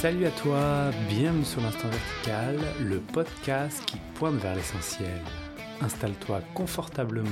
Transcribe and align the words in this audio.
Salut 0.00 0.26
à 0.26 0.30
toi, 0.30 0.92
bienvenue 1.08 1.44
sur 1.44 1.60
l'Instant 1.60 1.88
Vertical, 1.88 2.56
le 2.80 3.00
podcast 3.00 3.84
qui 3.84 3.96
pointe 4.14 4.36
vers 4.36 4.54
l'essentiel. 4.54 5.20
Installe-toi 5.80 6.40
confortablement, 6.54 7.28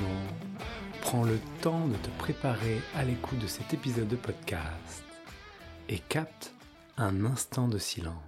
prends 1.00 1.22
le 1.22 1.38
temps 1.62 1.86
de 1.86 1.94
te 1.94 2.10
préparer 2.18 2.80
à 2.96 3.04
l'écoute 3.04 3.38
de 3.38 3.46
cet 3.46 3.72
épisode 3.72 4.08
de 4.08 4.16
podcast 4.16 5.04
et 5.88 6.00
capte 6.00 6.54
un 6.96 7.24
instant 7.24 7.68
de 7.68 7.78
silence. 7.78 8.25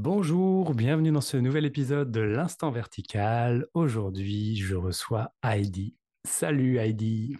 Bonjour, 0.00 0.74
bienvenue 0.74 1.10
dans 1.10 1.20
ce 1.20 1.36
nouvel 1.36 1.66
épisode 1.66 2.12
de 2.12 2.20
l'Instant 2.20 2.70
Vertical. 2.70 3.66
Aujourd'hui, 3.74 4.54
je 4.54 4.76
reçois 4.76 5.32
Heidi. 5.42 5.96
Salut 6.24 6.78
Heidi. 6.78 7.36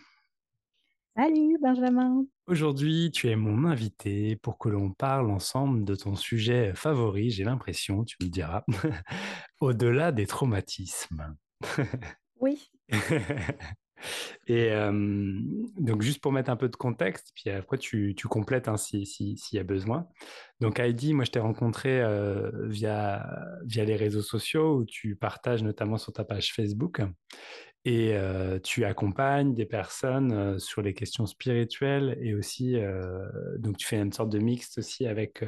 Salut 1.16 1.56
Benjamin. 1.62 2.24
Aujourd'hui, 2.48 3.12
tu 3.12 3.28
es 3.28 3.36
mon 3.36 3.64
invité 3.64 4.34
pour 4.34 4.58
que 4.58 4.68
l'on 4.68 4.90
parle 4.90 5.30
ensemble 5.30 5.84
de 5.84 5.94
ton 5.94 6.16
sujet 6.16 6.72
favori, 6.74 7.30
j'ai 7.30 7.44
l'impression, 7.44 8.02
tu 8.02 8.16
me 8.20 8.28
diras, 8.28 8.64
au-delà 9.60 10.10
des 10.10 10.26
traumatismes. 10.26 11.36
Oui. 12.40 12.70
Et 14.46 14.72
donc, 15.76 16.02
juste 16.02 16.20
pour 16.20 16.32
mettre 16.32 16.50
un 16.50 16.56
peu 16.56 16.68
de 16.68 16.76
contexte, 16.76 17.32
puis 17.34 17.50
après, 17.50 17.78
tu, 17.78 18.14
complètes 18.28 18.68
hein, 18.68 18.76
s'il 18.76 19.36
y 19.52 19.58
a 19.58 19.64
besoin. 19.64 20.06
Donc, 20.60 20.80
Heidi, 20.80 21.14
moi, 21.14 21.24
je 21.24 21.30
t'ai 21.30 21.38
rencontré 21.38 22.02
via, 22.64 23.26
via 23.64 23.84
les 23.84 23.96
réseaux 23.96 24.22
sociaux 24.22 24.78
où 24.78 24.84
tu 24.84 25.16
partages 25.16 25.62
notamment 25.62 25.98
sur 25.98 26.12
ta 26.12 26.24
page 26.24 26.52
Facebook 26.54 27.02
et 27.84 28.16
tu 28.62 28.84
accompagnes 28.84 29.54
des 29.54 29.66
personnes 29.66 30.58
sur 30.58 30.82
les 30.82 30.94
questions 30.94 31.26
spirituelles 31.26 32.16
et 32.20 32.34
aussi, 32.34 32.76
donc, 33.58 33.76
tu 33.76 33.86
fais 33.86 34.00
une 34.00 34.12
sorte 34.12 34.30
de 34.30 34.38
mixte 34.38 34.78
aussi 34.78 35.06
avec 35.06 35.44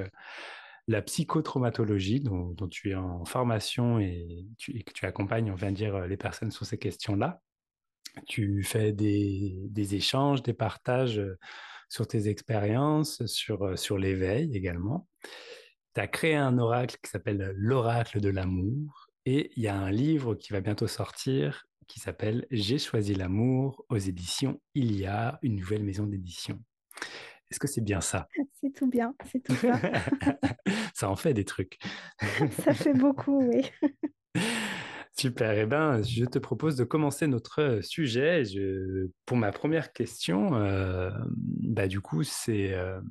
la 0.89 1.03
psychotraumatologie 1.03 2.21
dont, 2.21 2.49
dont, 2.49 2.67
tu 2.67 2.91
es 2.91 2.95
en 2.97 3.25
formation 3.25 4.01
et, 4.01 4.45
et 4.75 4.83
que 4.83 4.93
tu 4.93 5.07
accompagnes, 5.07 5.53
on 5.53 5.55
vient 5.55 5.71
de 5.71 5.77
dire, 5.77 6.07
les 6.07 6.17
personnes 6.17 6.51
sur 6.51 6.67
ces 6.67 6.79
questions-là 6.79 7.41
tu 8.27 8.63
fais 8.63 8.93
des, 8.93 9.95
échanges, 9.95 10.43
des 10.43 10.55
partages 10.55 11.23
sur 11.89 12.07
tes 12.07 12.29
expériences, 12.29 13.25
sur, 13.27 13.79
sur 13.79 13.99
l'éveil 13.99 14.57
également. 14.57 15.09
Tu 15.95 16.01
as 16.01 16.07
créé 16.07 16.37
un 16.37 16.59
oracle 16.59 16.97
qui 17.03 17.11
s'appelle 17.11 17.53
l'oracle 17.57 18.21
de 18.21 18.29
l'amour 18.29 19.09
et 19.27 19.51
il 19.57 19.63
y 19.63 19.69
a 19.69 19.77
un 19.77 19.91
livre 19.91 20.35
qui 20.35 20.53
va 20.53 20.61
bientôt 20.61 20.87
sortir 20.87 21.67
qui 21.91 21.99
s'appelle 21.99 22.47
J'ai 22.51 22.79
choisi 22.79 23.15
l'amour 23.15 23.85
aux 23.89 23.99
éditions 23.99 24.61
Il 24.75 24.97
y 24.97 25.07
a 25.07 25.39
une 25.43 25.57
nouvelle 25.57 25.83
maison 25.83 26.07
d'édition. 26.07 26.63
Est-ce 27.51 27.59
que 27.59 27.67
c'est 27.67 27.81
bien 27.81 28.01
ça? 28.01 28.29
C'est 28.61 28.73
tout 28.73 28.87
bien, 28.87 29.13
c'est 29.31 29.43
tout 29.43 29.57
ça. 29.57 29.73
ça 30.95 31.11
en 31.11 31.17
fait 31.17 31.35
des 31.35 31.45
trucs. 31.45 31.79
ça 32.65 32.75
fait 32.75 32.95
beaucoup, 32.95 33.43
oui. 33.43 33.69
Super. 35.21 35.53
Eh 35.59 35.67
ben, 35.67 36.03
je 36.03 36.25
te 36.25 36.39
propose 36.39 36.77
de 36.77 36.85
commencer 36.85 37.27
notre 37.27 37.81
sujet. 37.83 38.43
pour 39.27 39.37
ma 39.37 39.53
première 39.53 39.93
question, 39.93 40.55
euh, 40.55 41.11
bah, 41.37 41.89
du 41.89 42.01
coup, 42.01 42.23
c'est 42.23 42.73
euh, 42.73 43.03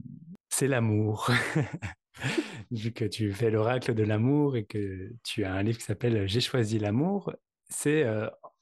l'amour. 0.60 1.30
Vu 2.72 2.94
que 2.94 3.06
tu 3.06 3.32
fais 3.32 3.52
l'oracle 3.52 3.94
de 3.94 4.02
l'amour 4.02 4.58
et 4.58 4.66
que 4.66 5.14
tu 5.24 5.44
as 5.44 5.54
un 5.54 5.62
livre 5.62 5.78
qui 5.78 5.84
s'appelle 5.84 6.28
J'ai 6.28 6.42
choisi 6.42 6.80
l'amour, 6.80 7.32
c'est 7.70 8.08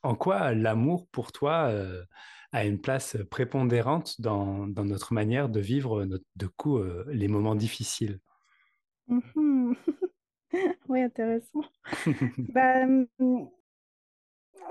en 0.03 0.15
quoi 0.15 0.53
l'amour 0.53 1.07
pour 1.13 1.31
toi 1.31 1.71
a 2.51 2.65
une 2.65 2.81
place 2.81 3.15
prépondérante 3.31 4.19
dans, 4.19 4.67
notre 4.67 5.13
manière 5.13 5.47
de 5.47 5.61
vivre 5.61 6.05
de 6.05 6.47
coup 6.47 6.81
les 7.07 7.29
moments 7.29 7.55
difficiles? 7.55 8.19
Oui, 10.87 11.01
intéressant. 11.01 11.61
bah, 12.49 12.85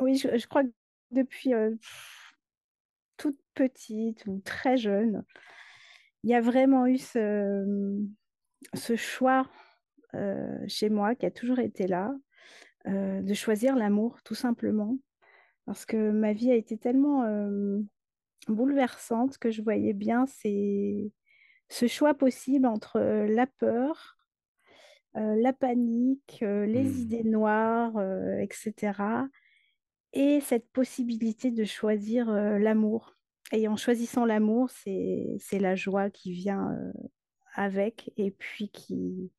oui, 0.01 0.17
je, 0.17 0.47
crois 0.47 0.65
que 0.65 0.73
depuis 1.11 1.53
toute 3.17 3.39
petite 3.55 4.27
ou 4.27 4.41
très 4.45 4.77
jeune, 4.77 5.25
il 6.23 6.31
y 6.31 6.35
a 6.35 6.41
vraiment 6.41 6.87
eu 6.87 6.99
ce, 6.99 7.99
ce 8.75 8.97
choix 8.97 9.49
chez 10.67 10.89
moi 10.89 11.15
qui 11.15 11.27
a 11.27 11.31
toujours 11.31 11.59
été 11.59 11.87
là, 11.87 12.15
de 12.87 13.35
choisir 13.35 13.77
l'amour, 13.77 14.23
tout 14.25 14.35
simplement. 14.35 14.99
Parce 15.67 15.85
que 15.85 16.11
ma 16.11 16.33
vie 16.33 16.51
a 16.51 16.55
été 16.55 16.79
tellement 16.79 17.25
bouleversante 18.49 19.39
que 19.39 19.51
je 19.51 19.63
voyais 19.63 19.93
bien 19.93 20.27
ce 20.27 21.87
choix 21.87 22.15
possible 22.15 22.67
entre 22.67 22.99
la 23.01 23.47
peur, 23.47 24.16
euh, 24.16 24.16
la 25.16 25.53
panique, 25.53 26.41
euh, 26.43 26.66
les 26.66 26.84
mmh. 26.84 26.99
idées 26.99 27.25
noires, 27.25 27.97
euh, 27.97 28.38
etc. 28.38 28.93
Et 30.12 30.41
cette 30.41 30.71
possibilité 30.71 31.50
de 31.50 31.65
choisir 31.65 32.31
l'amour. 32.31 33.15
Et 33.53 33.69
en 33.69 33.77
choisissant 33.77 34.25
l'amour, 34.25 34.71
c'est 34.71 35.38
la 35.59 35.75
joie 35.75 36.10
qui 36.10 36.32
vient 36.32 36.77
avec 37.54 38.12
et 38.16 38.31
puis 38.31 38.71
qui, 38.71 39.31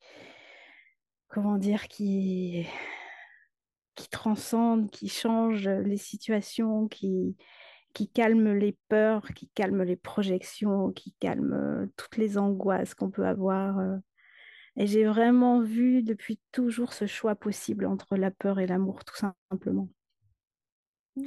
comment 1.28 1.58
dire, 1.58 1.88
qui, 1.88 2.66
qui 3.96 4.08
transcende, 4.10 4.90
qui 4.92 5.10
change 5.10 5.68
les 5.68 5.98
situations, 5.98 6.88
qui, 6.88 7.36
qui 7.94 8.08
calme 8.10 8.54
les 8.54 8.78
peurs, 8.88 9.34
qui 9.34 9.50
calme 9.50 9.84
les 9.84 9.98
projections, 9.98 10.92
qui 10.92 11.14
calme 11.20 11.90
toutes 11.98 12.18
les 12.18 12.38
angoisses 12.38 12.94
qu'on 12.94 13.10
peut 13.10 13.26
avoir 13.26 13.80
et 14.78 14.86
j'ai 14.86 15.06
vraiment 15.06 15.62
vu 15.62 16.04
depuis 16.04 16.40
toujours 16.52 16.94
ce 16.94 17.08
choix 17.08 17.36
possible 17.36 17.86
entre 17.86 18.16
la 18.16 18.30
peur 18.30 18.60
et 18.60 18.68
l'amour, 18.68 19.04
tout 19.04 19.16
simplement. 19.16 19.90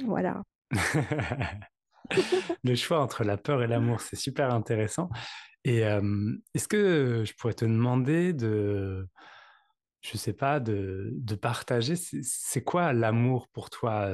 Voilà. 0.05 0.41
le 2.63 2.75
choix 2.75 3.01
entre 3.01 3.25
la 3.25 3.37
peur 3.37 3.61
et 3.61 3.67
l'amour, 3.67 3.99
c'est 3.99 4.15
super 4.15 4.53
intéressant. 4.53 5.09
Et 5.65 5.79
est-ce 6.53 6.67
que 6.67 7.23
je 7.25 7.33
pourrais 7.33 7.53
te 7.53 7.65
demander 7.65 8.33
de, 8.33 9.07
je 10.01 10.17
sais 10.17 10.33
pas, 10.33 10.59
de, 10.61 11.13
partager, 11.39 11.95
c'est 11.97 12.63
quoi 12.63 12.93
l'amour 12.93 13.49
pour 13.49 13.69
toi 13.69 14.09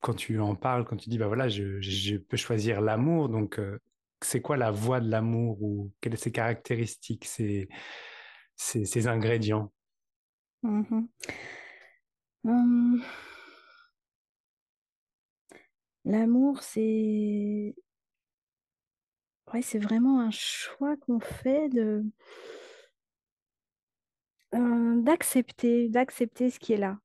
quand 0.00 0.14
tu 0.14 0.38
en 0.38 0.54
parles, 0.54 0.84
quand 0.84 0.96
tu 0.96 1.10
dis, 1.10 1.18
bah 1.18 1.26
voilà, 1.26 1.48
je, 1.48 2.16
peux 2.16 2.36
choisir 2.36 2.80
l'amour, 2.80 3.28
donc 3.28 3.60
c'est 4.20 4.40
quoi 4.40 4.56
la 4.56 4.70
voie 4.70 5.00
de 5.00 5.10
l'amour 5.10 5.60
ou 5.62 5.92
quelles 6.00 6.16
sont 6.16 6.24
ses 6.24 6.32
caractéristiques 6.32 7.26
ces, 8.62 9.08
ingrédients 9.08 9.72
mmh 10.62 11.06
hum. 12.44 13.02
L'amour, 16.04 16.62
c'est 16.62 17.76
ouais, 19.52 19.62
c'est 19.62 19.78
vraiment 19.78 20.20
un 20.20 20.32
choix 20.32 20.96
qu'on 20.96 21.20
fait 21.20 21.68
de 21.68 22.04
euh, 24.54 25.00
d'accepter, 25.02 25.88
d'accepter 25.88 26.50
ce 26.50 26.58
qui 26.58 26.72
est 26.72 26.76
là. 26.76 26.98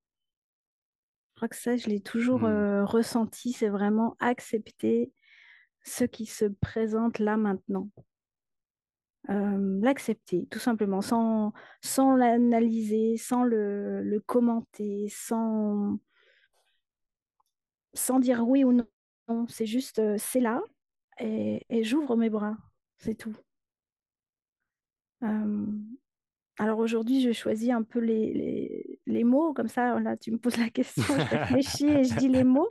Je 1.34 1.36
crois 1.36 1.48
que 1.50 1.56
ça, 1.56 1.76
je 1.76 1.88
l'ai 1.88 2.02
toujours 2.02 2.42
mmh. 2.42 2.46
euh, 2.46 2.86
ressenti, 2.86 3.54
c'est 3.54 3.70
vraiment 3.70 4.16
accepter 4.20 5.12
ce 5.84 6.04
qui 6.04 6.26
se 6.26 6.46
présente 6.46 7.20
là 7.20 7.38
maintenant 7.38 7.90
l'accepter, 9.28 10.48
tout 10.50 10.60
simplement, 10.60 11.02
sans, 11.02 11.54
sans 11.82 12.16
l'analyser, 12.16 13.18
sans 13.18 13.44
le, 13.44 14.22
commenter, 14.26 15.08
sans, 15.10 15.98
dire 18.20 18.48
oui 18.48 18.64
ou 18.64 18.74
non. 18.74 18.88
C'est 19.50 19.66
juste, 19.66 20.02
c'est 20.18 20.40
là, 20.40 20.62
et, 21.20 21.66
et 21.70 21.84
j'ouvre 21.84 22.16
mes 22.16 22.30
bras, 22.30 22.56
c'est 22.98 23.16
tout. 23.16 23.36
Alors 26.60 26.80
aujourd'hui, 26.80 27.22
je 27.22 27.32
choisis 27.32 27.70
un 27.70 27.84
peu 27.84 28.00
les, 28.00 28.34
les, 28.34 29.00
les, 29.06 29.24
mots, 29.24 29.54
comme 29.54 29.68
ça, 29.68 30.00
là, 30.00 30.18
tu 30.18 30.32
me 30.32 30.38
poses 30.38 30.58
la 30.58 30.70
question, 30.70 31.04
je 31.04 31.36
réfléchis 31.38 31.88
et 31.88 32.04
je 32.04 32.16
dis 32.16 32.30
les 32.30 32.44
mots. 32.44 32.70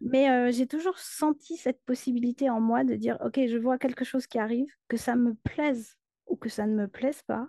Mais 0.00 0.52
j'ai 0.52 0.68
toujours 0.68 0.98
senti 0.98 1.56
cette 1.56 1.82
possibilité 1.84 2.48
en 2.48 2.60
moi 2.60 2.84
de 2.84 2.94
dire, 2.94 3.18
OK, 3.24 3.40
je 3.48 3.56
vois 3.56 3.76
quelque 3.76 4.04
chose 4.04 4.26
qui 4.28 4.38
arrive, 4.38 4.72
que 4.86 4.96
ça 4.96 5.16
me 5.16 5.34
plaise 5.34 5.98
ou 6.26 6.36
que 6.36 6.48
ça 6.48 6.66
ne 6.66 6.74
me 6.74 6.86
plaise 6.86 7.22
pas, 7.22 7.48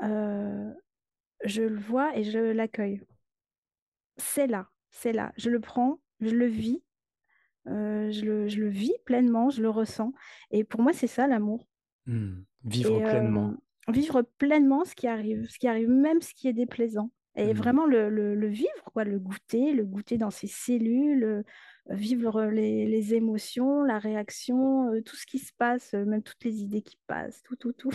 je 0.00 1.62
le 1.62 1.78
vois 1.78 2.16
et 2.16 2.24
je 2.24 2.38
l'accueille. 2.38 3.02
C'est 4.16 4.46
là, 4.46 4.70
c'est 4.90 5.12
là. 5.12 5.32
Je 5.36 5.50
le 5.50 5.60
prends, 5.60 6.00
je 6.20 6.34
le 6.34 6.46
vis, 6.46 6.82
je, 7.66 8.24
le, 8.24 8.48
je, 8.48 8.60
le, 8.60 8.68
vis 8.68 8.94
pleinement, 9.04 9.50
je 9.50 9.60
le 9.60 9.68
ressens. 9.68 10.12
Et 10.50 10.64
pour 10.64 10.80
moi, 10.80 10.94
c'est 10.94 11.06
ça 11.06 11.26
l'amour. 11.26 11.68
Mmh. 12.06 12.42
Vivre 12.64 13.00
pleinement. 13.00 13.56
Vivre 13.88 14.22
pleinement 14.38 14.84
ce 14.84 14.94
qui 14.94 15.06
arrive, 15.06 15.48
ce 15.48 15.58
qui 15.58 15.68
arrive, 15.68 15.88
même 15.88 16.20
ce 16.22 16.34
qui 16.34 16.48
est 16.48 16.52
déplaisant. 16.52 17.10
Et 17.36 17.52
Hmm. 17.52 17.52
vraiment 17.52 17.86
le, 17.86 18.08
le- 18.08 18.34
le 18.34 18.48
vivre, 18.48 18.68
quoi, 18.92 19.04
le 19.04 19.18
goûter, 19.18 19.72
le 19.74 19.84
goûter 19.84 20.16
dans 20.18 20.30
ses 20.30 20.46
cellules, 20.46 21.24
euh, 21.24 21.42
vivre 21.90 22.44
les, 22.46 22.86
les 22.86 23.14
émotions, 23.14 23.82
la 23.84 23.98
réaction, 23.98 24.90
euh, 24.92 25.02
tout 25.02 25.16
ce 25.16 25.26
qui 25.26 25.38
se 25.38 25.52
passe, 25.52 25.94
euh, 25.94 26.04
même 26.06 26.22
toutes 26.22 26.42
les 26.44 26.62
idées 26.62 26.82
qui 26.82 26.96
passent, 27.06 27.42
tout, 27.42 27.56
tout, 27.56 27.72
tout. 27.72 27.90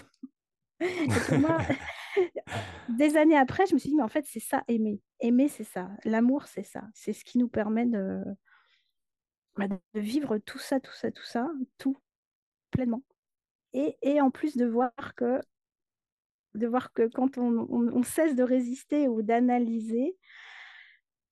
Et 1.15 1.21
pour 1.21 1.39
moi, 1.39 1.65
des 2.87 3.17
années 3.17 3.37
après, 3.37 3.65
je 3.67 3.73
me 3.73 3.79
suis 3.79 3.89
dit, 3.89 3.95
mais 3.95 4.03
en 4.03 4.07
fait, 4.07 4.25
c'est 4.27 4.39
ça, 4.39 4.63
aimer. 4.67 5.01
Aimer, 5.19 5.47
c'est 5.47 5.63
ça. 5.63 5.89
L'amour, 6.03 6.45
c'est 6.45 6.63
ça. 6.63 6.83
C'est 6.93 7.13
ce 7.13 7.23
qui 7.23 7.37
nous 7.37 7.47
permet 7.49 7.85
de, 7.85 8.23
bah, 9.57 9.67
de 9.67 9.99
vivre 9.99 10.37
tout 10.37 10.59
ça, 10.59 10.79
tout 10.79 10.93
ça, 10.93 11.11
tout 11.11 11.23
ça, 11.25 11.49
tout, 11.77 11.97
pleinement. 12.71 13.03
Et, 13.73 13.97
et 14.03 14.21
en 14.21 14.31
plus 14.31 14.57
de 14.57 14.65
voir 14.65 14.93
que, 15.15 15.41
de 16.55 16.67
voir 16.67 16.91
que 16.93 17.07
quand 17.07 17.37
on, 17.37 17.67
on- 17.69 17.91
on 17.93 18.03
cesse 18.03 18.35
de 18.35 18.43
résister 18.43 19.07
ou 19.07 19.21
d'analyser, 19.21 20.15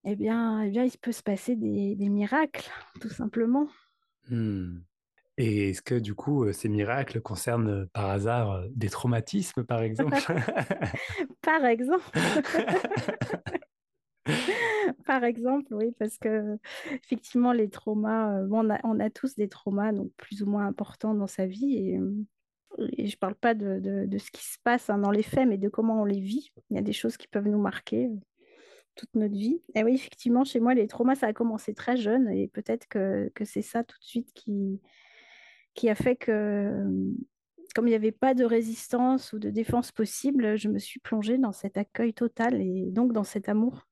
eh 0.05 0.15
bien, 0.15 0.63
eh 0.63 0.69
bien, 0.69 0.83
il 0.85 0.97
peut 0.97 1.11
se 1.11 1.23
passer 1.23 1.55
des, 1.55 1.95
des 1.95 2.09
miracles, 2.09 2.69
tout 3.01 3.09
simplement. 3.09 3.67
Hmm. 4.29 4.79
Et 5.37 5.69
est-ce 5.69 5.81
que 5.81 5.95
du 5.95 6.15
coup, 6.15 6.43
euh, 6.43 6.51
ces 6.53 6.67
miracles 6.67 7.21
concernent 7.21 7.69
euh, 7.69 7.85
par 7.93 8.09
hasard 8.09 8.51
euh, 8.51 8.67
des 8.71 8.89
traumatismes, 8.89 9.63
par 9.63 9.81
exemple? 9.81 10.17
Par 11.41 11.65
exemple, 11.65 12.03
par 15.05 15.23
exemple, 15.23 15.73
oui, 15.73 15.93
parce 15.97 16.17
que 16.17 16.57
effectivement, 16.91 17.53
les 17.53 17.69
traumas, 17.69 18.43
bon, 18.43 18.65
on 18.65 18.69
a, 18.69 18.79
on 18.83 18.99
a 18.99 19.09
tous 19.09 19.35
des 19.35 19.47
traumas, 19.47 19.91
donc 19.93 20.11
plus 20.17 20.43
ou 20.43 20.45
moins 20.45 20.67
importants 20.67 21.13
dans 21.15 21.27
sa 21.27 21.45
vie. 21.45 21.77
Et, 21.77 21.99
et 22.77 23.07
je 23.07 23.15
ne 23.15 23.19
parle 23.19 23.35
pas 23.35 23.53
de, 23.53 23.79
de- 24.05 24.17
ce 24.17 24.31
qui 24.31 24.43
se 24.45 24.57
passe 24.63 24.89
hein, 24.89 24.99
dans 24.99 25.11
les 25.11 25.23
faits, 25.23 25.47
mais 25.47 25.57
de 25.57 25.69
comment 25.69 26.01
on 26.01 26.05
les 26.05 26.19
vit. 26.19 26.51
Il 26.69 26.75
y 26.75 26.79
a 26.79 26.83
des 26.83 26.93
choses 26.93 27.17
qui 27.17 27.27
peuvent 27.27 27.47
nous 27.47 27.59
marquer 27.59 28.05
euh, 28.07 28.15
toute 28.95 29.13
notre 29.15 29.35
vie. 29.35 29.61
Et 29.75 29.83
oui, 29.83 29.95
effectivement, 29.95 30.43
chez 30.43 30.59
moi, 30.59 30.73
les 30.73 30.87
traumas, 30.87 31.15
ça 31.15 31.27
a 31.27 31.33
commencé 31.33 31.73
très 31.73 31.97
jeune, 31.97 32.29
et 32.29 32.47
peut-être 32.47 32.87
que, 32.87 33.31
que 33.33 33.45
c'est 33.45 33.61
ça 33.61 33.83
tout 33.83 33.97
de 33.99 34.05
suite 34.05 34.31
qui, 34.33 34.81
qui 35.73 35.89
a 35.89 35.95
fait 35.95 36.15
que, 36.15 36.31
euh, 36.31 37.11
comme 37.75 37.87
il 37.87 37.91
n'y 37.91 37.95
avait 37.95 38.11
pas 38.11 38.33
de 38.33 38.45
résistance 38.45 39.33
ou 39.33 39.39
de 39.39 39.49
défense 39.49 39.91
possible, 39.91 40.57
je 40.57 40.69
me 40.69 40.79
suis 40.79 40.99
plongée 40.99 41.37
dans 41.37 41.51
cet 41.51 41.77
accueil 41.77 42.13
total 42.13 42.61
et 42.61 42.91
donc 42.91 43.13
dans 43.13 43.23
cet 43.23 43.49
amour, 43.49 43.87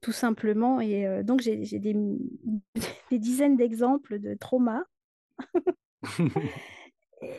tout 0.00 0.12
simplement. 0.12 0.80
Et 0.80 1.06
euh, 1.06 1.22
donc, 1.22 1.40
j'ai 1.40 1.58
des 1.78 3.18
dizaines 3.18 3.56
d'exemples 3.56 4.18
de 4.18 4.34
traumas 4.34 4.84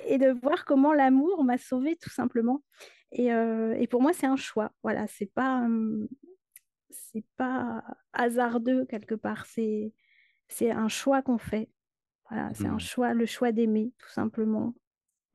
et 0.08 0.18
de 0.18 0.30
voir 0.32 0.66
comment 0.66 0.94
l'amour 0.94 1.44
m'a 1.44 1.58
sauvée, 1.58 1.96
tout 1.98 2.10
simplement. 2.10 2.64
Et, 3.12 3.34
euh, 3.34 3.74
et 3.80 3.88
pour 3.88 4.02
moi, 4.02 4.14
c'est 4.14 4.28
un 4.28 4.36
choix. 4.38 4.72
Voilà, 4.84 5.08
c'est 5.08 5.28
pas, 5.34 5.60
hum, 5.62 6.08
c'est 6.90 7.26
pas 7.38 7.84
hasardeux 8.14 8.86
quelque 8.86 9.16
part. 9.16 9.46
C'est, 9.48 9.94
c'est 10.50 10.72
un 10.72 10.90
choix 10.90 11.22
qu'on 11.24 11.38
fait. 11.40 11.70
Voilà, 12.30 12.54
c'est 12.56 12.68
un 12.70 12.78
Hmm. 12.78 12.80
choix, 12.80 13.14
le 13.14 13.26
choix 13.28 13.52
d'aimer, 13.54 13.94
tout 14.00 14.10
simplement. 14.10 14.76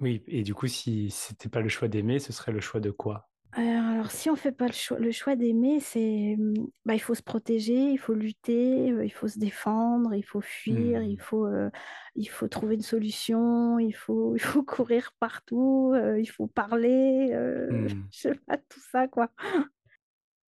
Oui, 0.00 0.24
et 0.26 0.42
du 0.42 0.52
coup, 0.52 0.66
si 0.66 1.10
c'était 1.12 1.48
pas 1.48 1.60
le 1.60 1.68
choix 1.68 1.86
d'aimer, 1.86 2.18
ce 2.18 2.32
serait 2.32 2.50
le 2.52 2.60
choix 2.60 2.80
de 2.80 2.90
quoi? 2.90 3.29
Alors, 3.52 4.12
si 4.12 4.30
on 4.30 4.36
fait 4.36 4.52
pas 4.52 4.66
le 4.68 4.72
choix, 4.72 4.98
le 5.00 5.10
choix 5.10 5.34
d'aimer, 5.34 5.80
c'est, 5.80 6.36
bah, 6.84 6.94
il 6.94 7.00
faut 7.00 7.14
se 7.16 7.22
protéger, 7.22 7.90
il 7.90 7.98
faut 7.98 8.14
lutter, 8.14 8.92
euh, 8.92 9.04
il 9.04 9.10
faut 9.10 9.26
se 9.26 9.40
défendre, 9.40 10.14
il 10.14 10.22
faut 10.22 10.40
fuir, 10.40 11.02
il 11.02 11.16
Hmm. 11.16 11.20
faut, 11.20 11.46
euh, 11.46 11.68
il 12.14 12.26
faut 12.28 12.46
trouver 12.46 12.76
une 12.76 12.82
solution, 12.82 13.80
il 13.80 13.92
faut, 13.92 14.34
il 14.36 14.40
faut 14.40 14.62
courir 14.62 15.12
partout, 15.18 15.90
euh, 15.94 16.20
il 16.20 16.26
faut 16.26 16.46
parler, 16.46 17.30
Hmm. 17.70 18.10
je 18.12 18.18
sais 18.20 18.34
pas, 18.46 18.56
tout 18.56 18.80
ça, 18.92 19.08
quoi. 19.08 19.32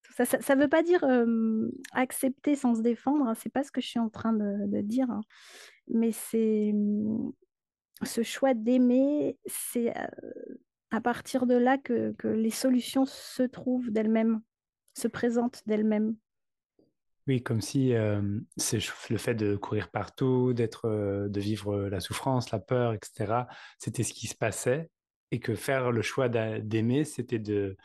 Tout 0.03 0.13
ça, 0.13 0.25
ça, 0.25 0.41
ça 0.41 0.55
veut 0.55 0.69
pas 0.69 0.83
dire 0.83 1.03
accepter 1.91 2.55
sans 2.55 2.75
se 2.75 2.81
défendre, 2.81 3.27
hein, 3.27 3.33
c'est 3.35 3.51
pas 3.51 3.63
ce 3.63 3.71
que 3.71 3.81
je 3.81 3.88
suis 3.88 3.99
en 3.99 4.09
train 4.09 4.33
de, 4.33 4.67
de 4.67 4.81
dire, 4.81 5.09
hein. 5.09 5.21
mais 5.89 6.11
c'est 6.11 6.71
hum, 6.73 7.33
ce 8.03 8.23
choix 8.23 8.53
d'aimer, 8.53 9.38
c'est 9.47 9.94
à 10.91 11.01
partir 11.01 11.45
de 11.47 11.55
là 11.55 11.77
que, 11.77 12.13
que 12.13 12.27
les 12.27 12.51
solutions 12.51 13.05
se 13.05 13.43
trouvent 13.43 13.91
d'elles-mêmes, 13.91 14.41
se 14.93 15.07
présentent 15.07 15.63
d'elles-mêmes. 15.67 16.15
Oui, 17.27 17.43
comme 17.43 17.59
si 17.59 17.93
euh, 17.93 18.21
c'est 18.55 18.79
le 19.09 19.17
fait 19.17 19.35
de 19.35 19.57
courir 19.57 19.89
partout, 19.91 20.53
d'être, 20.53 20.85
euh, 20.85 21.27
de 21.27 21.39
vivre 21.41 21.77
la 21.89 21.99
souffrance, 21.99 22.51
la 22.51 22.59
peur, 22.59 22.93
etc. 22.93 23.47
C'était 23.79 24.03
ce 24.03 24.13
qui 24.13 24.27
se 24.27 24.35
passait, 24.35 24.89
et 25.31 25.39
que 25.39 25.53
faire 25.55 25.91
le 25.91 26.01
choix 26.01 26.29
d'a- 26.29 26.59
d'aimer, 26.59 27.03
c'était 27.03 27.39
de 27.39 27.75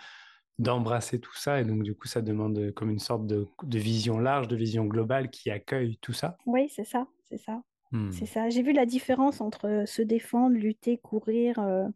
d'embrasser 0.58 1.20
tout 1.20 1.34
ça, 1.36 1.60
et 1.60 1.64
donc 1.64 1.82
du 1.82 1.94
coup, 1.94 2.08
ça 2.08 2.22
demande 2.22 2.72
comme 2.74 2.90
une 2.90 2.98
sorte 3.00 3.26
de, 3.26 3.46
de 3.64 3.78
vision 3.78 4.18
large, 4.20 4.48
de 4.48 4.56
vision 4.56 4.84
globale 4.86 5.30
qui 5.30 5.50
accueille 5.50 5.98
tout 6.02 6.12
ça. 6.12 6.38
Oui, 6.46 6.68
c'est 6.68 6.84
ça, 6.84 7.08
c'est 7.24 7.38
ça. 7.38 7.62
Hmm. 7.92 8.10
C'est 8.10 8.26
ça. 8.26 8.48
J'ai 8.48 8.62
vu 8.62 8.72
la 8.72 8.86
différence 8.86 9.42
entre 9.42 9.84
se 9.86 10.00
défendre, 10.00 10.56
lutter, 10.56 10.96
courir. 10.96 11.58
euh, 11.58 11.86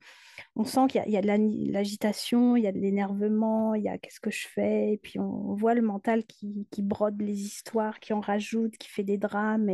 on 0.55 0.65
sent 0.65 0.89
qu'il 0.89 1.03
y 1.07 1.17
a, 1.17 1.23
de 1.23 1.27
la- 1.27 1.39
l'agitation, 1.39 2.55
il 2.57 2.65
y 2.65 2.67
a 2.67 2.73
de 2.73 2.79
l'énervement, 2.79 3.75
il 3.75 3.85
y 3.85 3.89
a 3.89 3.97
qu'est-ce 3.99 4.21
que 4.21 4.31
je 4.31 4.47
fais. 4.47 4.93
Et 4.93 4.99
puis 4.99 5.19
on, 5.19 5.55
voit 5.55 5.75
le 5.75 5.83
mental 5.83 6.25
qui, 6.27 6.67
brode 6.83 7.21
les 7.23 7.41
histoires, 7.43 7.99
qui 8.01 8.13
en 8.13 8.21
rajoute, 8.21 8.77
qui 8.77 8.89
fait 8.91 9.05
des 9.05 9.19
drames 9.19 9.71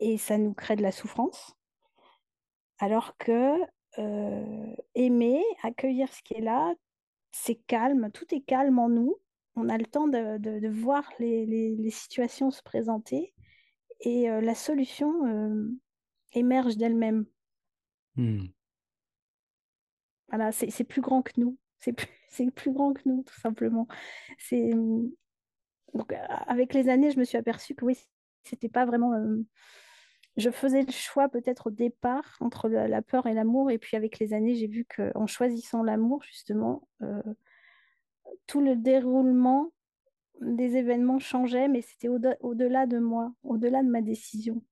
et, 0.00 0.18
ça 0.18 0.38
nous 0.38 0.54
crée 0.54 0.76
de 0.76 0.82
la 0.82 0.92
souffrance. 0.92 1.56
Alors 2.78 3.16
que 3.18 3.54
euh, 3.98 4.74
aimer, 4.94 5.42
accueillir 5.62 6.12
ce 6.12 6.22
qui 6.22 6.34
est 6.34 6.40
là, 6.40 6.74
c'est 7.32 7.56
calme, 7.66 8.10
tout 8.12 8.26
est 8.34 8.42
calme 8.42 8.78
en 8.78 8.88
nous. 8.88 9.16
On 9.56 9.68
a 9.68 9.78
le 9.78 9.86
temps 9.86 10.08
de, 10.08 10.68
voir 10.68 11.10
les 11.18 11.90
situations 11.90 12.50
se 12.50 12.62
présenter 12.62 13.32
et 14.00 14.30
euh, 14.30 14.40
la 14.40 14.54
solution 14.54 15.26
euh, 15.26 15.68
émerge 16.32 16.76
d'elle-même. 16.76 17.26
Hmm. 18.16 18.46
Voilà, 20.28 20.52
c'est 20.52 20.84
plus 20.84 21.00
grand 21.00 21.22
que 21.22 21.32
nous. 21.38 21.56
C'est 21.78 21.92
plus, 21.92 22.08
plus 22.54 22.72
grand 22.72 22.92
que 22.92 23.02
nous, 23.06 23.22
tout 23.24 23.40
simplement. 23.40 23.86
C'est 24.38 24.70
donc 25.94 26.12
euh, 26.12 26.16
avec 26.46 26.74
les 26.74 26.88
années, 26.88 27.10
je 27.10 27.18
me 27.18 27.24
suis 27.24 27.38
aperçue 27.38 27.74
que 27.74 27.84
oui, 27.84 27.98
c'était 28.44 28.68
pas 28.68 28.84
vraiment. 28.84 29.14
euh, 29.14 29.42
je 30.36 30.50
faisais 30.50 30.82
le 30.82 30.92
choix 30.92 31.28
peut-être 31.28 31.66
au 31.68 31.70
départ 31.70 32.36
entre 32.40 32.68
la, 32.68 32.86
la 32.86 33.02
peur 33.02 33.26
et 33.26 33.34
l'amour, 33.34 33.72
et 33.72 33.78
puis 33.78 33.96
avec 33.96 34.20
les 34.20 34.34
années, 34.34 34.54
j'ai 34.54 34.68
vu 34.68 34.84
qu'en 34.84 35.26
choisissant 35.26 35.82
l'amour, 35.82 36.22
justement, 36.22 36.86
tout 38.46 38.60
le 38.60 38.76
déroulement 38.76 39.72
des 40.40 40.76
événements 40.76 41.18
changeait, 41.18 41.68
mais 41.68 41.82
c'était 41.82 42.08
au- 42.08 42.18
au-delà 42.40 42.86
de 42.86 42.98
moi, 42.98 43.32
au-delà 43.42 43.82
de 43.82 43.88
ma 43.88 44.02
décision. 44.02 44.62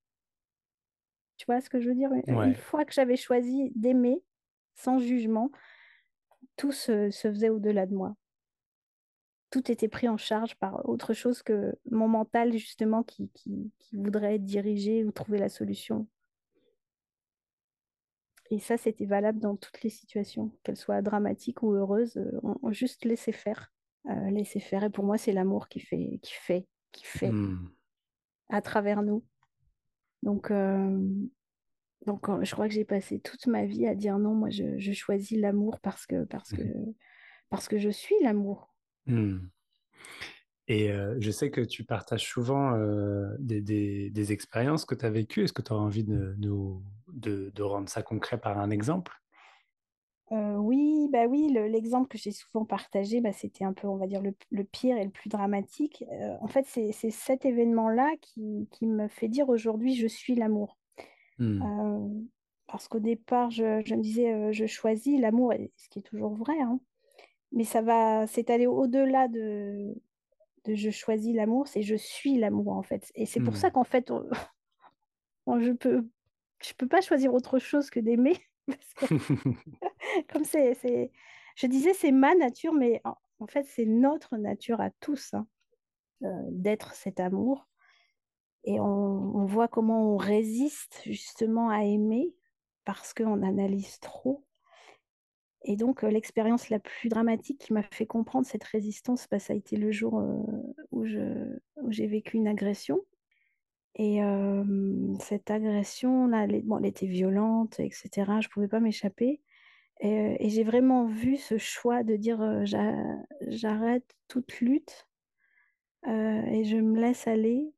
Tu 1.37 1.47
vois 1.47 1.61
ce 1.61 1.69
que 1.71 1.81
je 1.81 1.89
veux 1.89 1.95
dire? 1.95 2.11
Une 2.27 2.37
Ouais. 2.37 2.55
fois 2.55 2.85
que 2.85 2.93
j'avais 2.93 3.17
choisi 3.17 3.71
d'aimer 3.75 4.23
sans 4.75 4.99
jugement, 4.99 5.51
tout 6.57 6.73
se, 6.73 7.11
se 7.11 7.29
faisait 7.29 7.49
au-delà 7.49 7.87
de 7.87 7.95
moi. 7.95 8.15
Tout 9.51 9.73
était 9.73 9.89
pris 9.89 10.09
en 10.09 10.17
charge 10.17 10.55
par 10.57 10.89
autre 10.89 11.13
chose 11.13 11.43
que 11.43 11.75
mon 11.91 12.07
mental, 12.07 12.53
justement, 12.57 13.03
qui, 13.03 13.29
qui, 13.31 13.73
qui 13.81 13.97
voudrait 13.97 14.39
diriger 14.39 15.05
ou 15.05 15.11
trouver 15.11 15.39
la 15.39 15.49
solution. 15.49 16.07
Et 18.51 18.59
ça, 18.59 18.77
c'était 18.77 19.07
valable 19.07 19.39
dans 19.39 19.55
toutes 19.57 19.83
les 19.83 19.89
situations, 19.91 20.51
qu'elles 20.65 20.77
soient 20.77 21.01
dramatiques 21.01 21.63
ou 21.63 21.73
heureuses. 21.75 22.17
euh, 22.17 22.41
On, 22.43 22.57
on 22.63 22.73
juste 22.73 23.05
laisser 23.05 23.31
faire. 23.31 23.73
Euh, 24.11 24.31
laisser 24.31 24.61
faire. 24.61 24.85
Et 24.85 24.91
pour 24.91 25.05
moi, 25.05 25.19
c'est 25.19 25.33
l'amour 25.33 25.69
qui 25.69 25.81
fait, 25.81 26.19
qui 26.23 26.33
fait, 26.35 26.67
qui 26.93 27.05
fait 27.05 27.31
Hmm. 27.33 27.69
à 28.49 28.61
travers 28.63 29.03
nous. 29.03 29.25
Donc, 30.23 30.51
euh, 30.51 30.99
donc 32.07 32.27
je 32.45 32.53
crois 32.53 32.69
que 32.69 32.75
j'ai 32.75 32.85
passé 32.85 33.21
toute 33.21 33.47
ma 33.47 33.65
vie 33.65 33.87
à 33.87 33.95
dire 33.95 34.19
non, 34.19 34.35
moi, 34.35 34.51
je, 34.51 34.79
je 34.79 34.93
choisis 34.93 35.39
l'amour 35.39 35.81
parce 35.81 36.07
que, 36.07 36.25
parce 36.25 36.53
que, 36.53 36.63
parce 37.49 37.69
que 37.69 37.79
je 37.79 37.91
suis 37.91 38.15
l'amour. 38.23 38.75
Hmm. 39.07 39.39
Et 40.69 40.91
euh, 40.91 41.17
je 41.21 41.31
sais 41.31 41.51
que 41.53 41.61
tu 41.61 41.85
partages 41.85 42.27
souvent 42.29 42.75
euh, 42.75 43.29
des, 43.39 43.61
des- 43.61 44.11
des 44.11 44.33
expériences 44.33 44.85
que 44.85 44.97
tu 44.97 45.05
as 45.07 45.11
vécues. 45.11 45.45
Est-ce 45.45 45.53
que 45.53 45.63
tu 45.63 45.73
as 45.73 45.77
envie 45.77 46.03
de, 46.03 46.35
nous- 46.39 46.83
de, 47.13 47.51
de 47.55 47.63
rendre 47.63 47.89
ça 47.89 48.03
concret 48.03 48.39
par 48.39 48.59
un 48.59 48.71
exemple? 48.71 49.13
Euh, 50.33 50.57
oui, 50.57 51.09
bah 51.13 51.27
oui, 51.27 51.53
le- 51.53 51.69
l'exemple 51.69 52.09
que 52.09 52.19
j'ai 52.19 52.33
souvent 52.33 52.65
partagé, 52.65 53.21
bah, 53.21 53.33
c'était 53.33 53.65
un 53.65 53.73
peu, 53.73 53.87
on 53.87 53.97
va 53.97 54.07
dire, 54.09 54.23
le, 54.23 54.35
le 54.51 54.65
pire 54.65 54.97
et 54.97 55.05
le 55.05 55.11
plus 55.11 55.29
dramatique. 55.31 56.05
Euh, 56.11 56.37
en 56.41 56.49
fait, 56.49 56.67
c'est 56.67 56.93
cet 57.11 57.45
événement-là 57.45 58.13
qui, 58.21 58.69
qui 58.73 58.87
me 58.87 59.07
fait 59.09 59.29
dire 59.29 59.49
aujourd'hui, 59.49 59.95
je 59.95 60.07
suis 60.09 60.35
l'amour. 60.35 60.79
Euh, 61.63 62.09
parce 62.69 62.89
qu'au 62.89 63.01
départ, 63.01 63.51
je, 63.51 63.83
je 63.87 63.95
me 63.97 64.03
disais, 64.03 64.53
je 64.53 64.67
choisis 64.67 65.21
l'amour, 65.21 65.55
ce 65.77 65.89
qui 65.91 66.01
est 66.01 66.03
toujours 66.03 66.35
vrai, 66.35 66.61
hein. 66.61 66.81
mais 67.53 67.65
ça 67.65 67.83
va, 67.83 68.27
c'est 68.27 68.51
aller 68.51 68.67
au-delà 68.67 69.29
de, 69.29 69.95
de 70.67 70.75
je 70.75 70.91
choisis 70.91 71.35
l'amour, 71.35 71.69
c'est 71.69 71.83
je 71.83 71.97
suis 71.97 72.37
l'amour, 72.39 72.73
en 72.73 72.83
fait. 72.83 73.13
Et 73.17 73.27
c'est 73.27 73.41
pour 73.43 73.57
Hmm. 73.57 73.59
ça 73.59 73.71
qu'en 73.71 73.85
fait, 73.85 74.11
on- 74.11 74.29
on- 75.47 75.61
je 75.61 75.73
peux, 75.73 76.09
je 76.63 76.73
peux 76.75 76.89
pas 76.89 77.01
choisir 77.01 77.35
autre 77.35 77.59
chose 77.59 77.91
que 77.91 78.01
d'aimer, 78.01 78.37
parce 78.67 78.95
que 78.95 79.07
comme 80.33 80.45
c'est, 80.45 81.11
je 81.57 81.67
disais 81.67 81.95
c'est 81.95 82.13
ma 82.13 82.35
nature, 82.35 82.73
mais 82.73 83.01
en, 83.05 83.47
fait 83.47 83.65
c'est 83.67 83.87
notre 83.87 84.37
nature 84.37 84.81
à 84.81 84.91
tous 85.01 85.35
hein, 85.35 85.47
euh, 86.23 86.43
d'être 86.51 86.95
cet 86.95 87.21
amour. 87.21 87.67
Et 88.65 88.81
on, 88.81 89.45
voit 89.47 89.69
comment 89.69 90.15
on 90.15 90.17
résiste 90.17 91.03
justement 91.05 91.71
à 91.71 91.85
aimer 91.85 92.35
parce 92.85 93.15
qu'on 93.15 93.43
analyse 93.43 94.01
trop. 94.01 94.45
Et 95.63 95.77
donc 95.77 96.03
euh, 96.03 96.11
l'expérience 96.11 96.69
la 96.69 96.81
plus 96.81 97.09
dramatique 97.09 97.61
qui 97.61 97.73
m'a 97.73 97.85
fait 97.85 98.07
comprendre 98.07 98.45
cette 98.45 98.65
résistance, 98.65 99.29
bah, 99.31 99.39
ça 99.39 99.53
a 99.53 99.57
été 99.57 99.77
le 99.77 99.93
jour 99.93 100.19
euh, 100.19 100.43
où 100.91 101.05
j'ai 101.91 102.07
vécu 102.07 102.39
une 102.39 102.49
agression. 102.49 103.01
Et 103.99 104.21
cette 105.21 105.51
agression, 105.51 106.29
bon, 106.29 106.79
elle 106.79 106.85
était 106.85 107.07
violente, 107.07 107.81
etc. 107.81 108.11
Je 108.41 108.49
ne 108.49 108.53
pouvais 108.53 108.69
pas 108.69 108.79
m'échapper. 108.79 109.41
Et, 110.01 110.47
et 110.47 110.51
j'ai 110.51 110.65
vraiment 110.65 111.07
vu 111.07 111.37
ce 111.37 111.59
choix 111.59 112.03
de 112.03 112.17
dire 112.17 112.39
j'arrête 113.41 114.17
toute 114.29 114.61
lutte 114.61 115.09
et 116.07 116.65
je 116.65 116.77
me 116.77 117.01
laisse 117.01 117.27
aller 117.27 117.73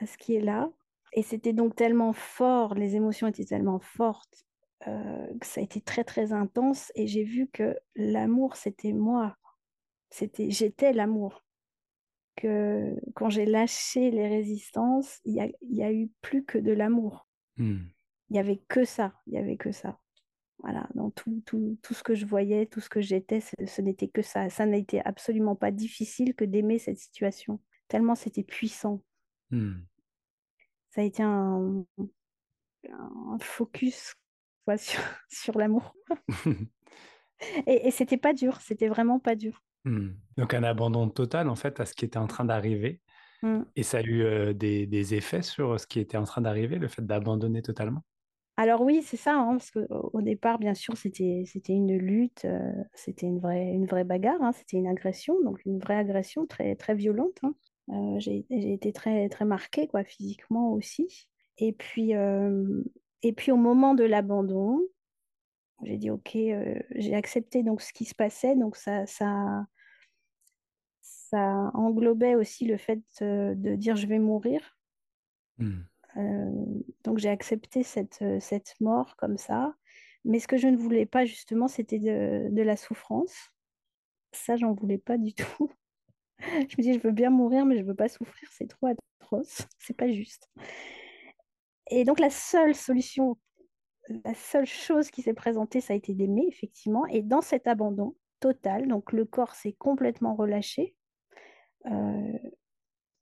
à 0.00 0.06
ce 0.06 0.18
qui 0.18 0.34
est 0.34 0.40
là. 0.40 0.70
Et 1.12 1.22
c'était 1.22 1.52
donc 1.52 1.74
tellement 1.74 2.12
fort, 2.12 2.74
les 2.74 2.96
émotions 2.96 3.26
étaient 3.26 3.44
tellement 3.44 3.80
fortes 3.80 4.46
que 4.84 5.46
ça 5.46 5.60
a 5.60 5.64
été 5.64 5.80
très 5.80 6.04
très 6.04 6.32
intense. 6.32 6.92
Et 6.94 7.06
j'ai 7.06 7.24
vu 7.24 7.48
que 7.48 7.76
l'amour, 7.94 8.56
c'était 8.56 8.92
moi. 8.92 9.36
C'était, 10.10 10.50
j'étais 10.50 10.92
l'amour 10.92 11.44
que 12.36 12.96
quand 13.14 13.30
j'ai 13.30 13.46
lâché 13.46 14.10
les 14.10 14.28
résistances, 14.28 15.20
il 15.24 15.34
y 15.34 15.82
a, 15.82 15.92
eu 15.92 16.10
plus 16.20 16.44
que 16.44 16.58
de 16.58 16.72
l'amour. 16.72 17.28
Hmm. 17.56 17.84
Il 18.28 18.34
n'y 18.34 18.38
avait 18.38 18.62
que 18.68 18.84
ça, 18.84 19.12
il 19.26 19.34
y 19.34 19.38
avait 19.38 19.56
que 19.56 19.72
ça. 19.72 19.98
Voilà, 20.62 20.88
dans 20.94 21.10
tout, 21.10 21.42
tout, 21.46 21.78
tout 21.82 21.94
ce 21.94 22.02
que 22.02 22.14
je 22.14 22.26
voyais, 22.26 22.66
tout 22.66 22.80
ce 22.80 22.90
que 22.90 23.00
j'étais, 23.00 23.40
ce, 23.40 23.80
n'était 23.80 24.08
que 24.08 24.22
ça. 24.22 24.50
Ça 24.50 24.66
n'a 24.66 24.76
été 24.76 25.00
absolument 25.04 25.56
pas 25.56 25.70
difficile 25.70 26.34
que 26.34 26.44
d'aimer 26.44 26.78
cette 26.78 26.98
situation, 26.98 27.60
tellement 27.88 28.14
c'était 28.14 28.42
puissant. 28.42 29.02
Hmm. 29.50 29.80
Ça 30.90 31.00
a 31.00 31.04
été 31.04 31.22
un, 31.22 31.84
un 32.90 33.38
focus 33.40 34.14
sur, 34.76 35.00
sur 35.28 35.58
l'amour. 35.58 35.94
et, 37.66 37.88
et 37.88 37.90
c'était 37.90 38.18
pas 38.18 38.34
dur, 38.34 38.60
c'était 38.60 38.88
vraiment 38.88 39.18
pas 39.18 39.34
dur. 39.34 39.62
Hmm. 39.84 40.10
Donc 40.36 40.52
un 40.52 40.62
abandon 40.62 41.08
total 41.08 41.48
en 41.48 41.56
fait 41.56 41.80
à 41.80 41.86
ce 41.86 41.94
qui 41.94 42.04
était 42.04 42.18
en 42.18 42.26
train 42.26 42.44
d'arriver. 42.44 43.00
Hmm. 43.42 43.62
Et 43.74 43.82
ça 43.82 43.98
a 43.98 44.02
eu 44.02 44.22
euh, 44.22 44.52
des, 44.52 45.14
effets 45.14 45.42
sur 45.42 45.80
ce 45.80 45.86
qui 45.86 46.00
était 46.00 46.18
en 46.18 46.24
train 46.24 46.42
d'arriver, 46.42 46.78
le 46.78 46.88
fait 46.88 47.06
d'abandonner 47.06 47.62
totalement? 47.62 48.04
Alors 48.60 48.82
oui, 48.82 49.02
c'est 49.02 49.16
ça, 49.16 49.36
hein, 49.36 49.56
parce 49.56 49.70
qu'au 49.70 50.20
départ, 50.20 50.58
bien 50.58 50.74
sûr, 50.74 50.94
c'était 50.94 51.46
une 51.70 51.96
lutte, 51.96 52.44
euh, 52.44 52.84
c'était 52.92 53.24
une 53.24 53.38
vraie, 53.38 53.72
une 53.72 53.86
vraie 53.86 54.04
bagarre, 54.04 54.42
hein, 54.42 54.52
c'était 54.52 54.76
une 54.76 54.86
agression, 54.86 55.34
donc 55.42 55.64
une 55.64 55.78
vraie 55.78 55.96
agression 55.96 56.46
très, 56.46 56.76
très 56.76 56.94
violente. 56.94 57.38
Hein. 57.42 57.54
Euh, 57.88 58.18
j'ai 58.18 58.44
été 58.50 58.92
très, 58.92 59.30
très 59.30 59.46
marquée 59.46 59.88
quoi, 59.88 60.04
physiquement 60.04 60.74
aussi. 60.74 61.26
Et 61.56 61.72
puis, 61.72 62.12
et 63.22 63.32
puis 63.32 63.50
au 63.50 63.56
moment 63.56 63.94
de 63.94 64.04
l'abandon, 64.04 64.78
j'ai 65.82 65.96
dit 65.96 66.10
ok, 66.10 66.32
j'ai 66.34 67.14
accepté 67.14 67.62
donc 67.62 67.80
ce 67.80 67.94
qui 67.94 68.04
se 68.04 68.14
passait, 68.14 68.56
donc 68.56 68.76
ça, 68.76 69.06
ça, 69.06 69.64
englobait 71.72 72.34
aussi 72.34 72.66
le 72.66 72.76
fait 72.76 73.00
de 73.22 73.74
dire 73.76 73.96
je 73.96 74.06
vais 74.06 74.18
mourir. 74.18 74.76
Hmm. 75.56 75.80
Donc 77.04 77.18
j'ai 77.18 77.28
accepté 77.28 77.82
cette, 77.82 78.22
cette 78.40 78.74
mort 78.80 79.16
comme 79.16 79.38
ça. 79.38 79.74
Mais 80.24 80.38
ce 80.38 80.48
que 80.48 80.58
je 80.58 80.68
ne 80.68 80.76
voulais 80.76 81.06
pas 81.06 81.24
justement, 81.24 81.68
c'était 81.68 81.98
de, 81.98 82.48
de, 82.50 82.62
la 82.62 82.76
souffrance. 82.76 83.52
Ça, 84.32 84.56
j'en 84.56 84.74
voulais 84.74 84.98
pas 84.98 85.16
du 85.16 85.32
tout. 85.34 85.70
je 86.40 86.76
me 86.78 86.82
dis, 86.82 86.94
je 86.94 87.00
veux 87.00 87.12
bien 87.12 87.30
mourir, 87.30 87.64
mais 87.64 87.78
je 87.78 87.84
veux 87.84 87.94
pas 87.94 88.08
souffrir, 88.08 88.48
c'est 88.52 88.68
trop 88.68 88.88
atroce, 88.88 89.66
c'est 89.78 89.96
pas 89.96 90.10
juste. 90.10 90.50
Et 91.90 92.04
donc 92.04 92.20
la 92.20 92.30
seule 92.30 92.74
solution 92.74 93.36
la 94.24 94.34
seule 94.34 94.66
chose 94.66 95.10
qui 95.10 95.22
s'est 95.22 95.34
présentée, 95.34 95.80
ça 95.80 95.92
a 95.92 95.96
été 95.96 96.14
d'aimer, 96.14 96.44
effectivement. 96.48 97.06
Et 97.06 97.22
dans 97.22 97.40
cet 97.40 97.66
abandon 97.66 98.16
total, 98.40 98.88
donc 98.88 99.12
le 99.12 99.24
corps 99.24 99.54
s'est 99.54 99.72
complètement 99.72 100.34
relâché. 100.34 100.96
Euh, 101.86 102.38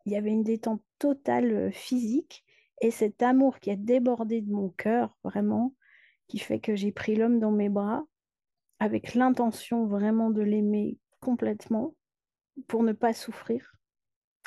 il 0.06 0.12
y 0.12 0.16
avait 0.16 0.30
une 0.30 0.44
détente 0.44 0.82
totale 0.98 1.52
euh, 1.52 1.70
physique. 1.70 2.44
Et 2.80 2.90
cet 2.90 3.22
amour 3.22 3.58
qui 3.58 3.70
a 3.70 3.76
débordé 3.76 4.40
de 4.40 4.50
mon 4.50 4.70
cœur, 4.70 5.16
vraiment, 5.24 5.74
qui 6.28 6.38
fait 6.38 6.60
que 6.60 6.76
j'ai 6.76 6.92
pris 6.92 7.16
l'homme 7.16 7.40
dans 7.40 7.50
mes 7.50 7.68
bras, 7.68 8.04
avec 8.78 9.14
l'intention 9.14 9.86
vraiment 9.86 10.30
de 10.30 10.42
l'aimer 10.42 10.98
complètement, 11.20 11.94
pour 12.66 12.82
ne 12.82 12.92
pas 12.92 13.12
souffrir. 13.12 13.72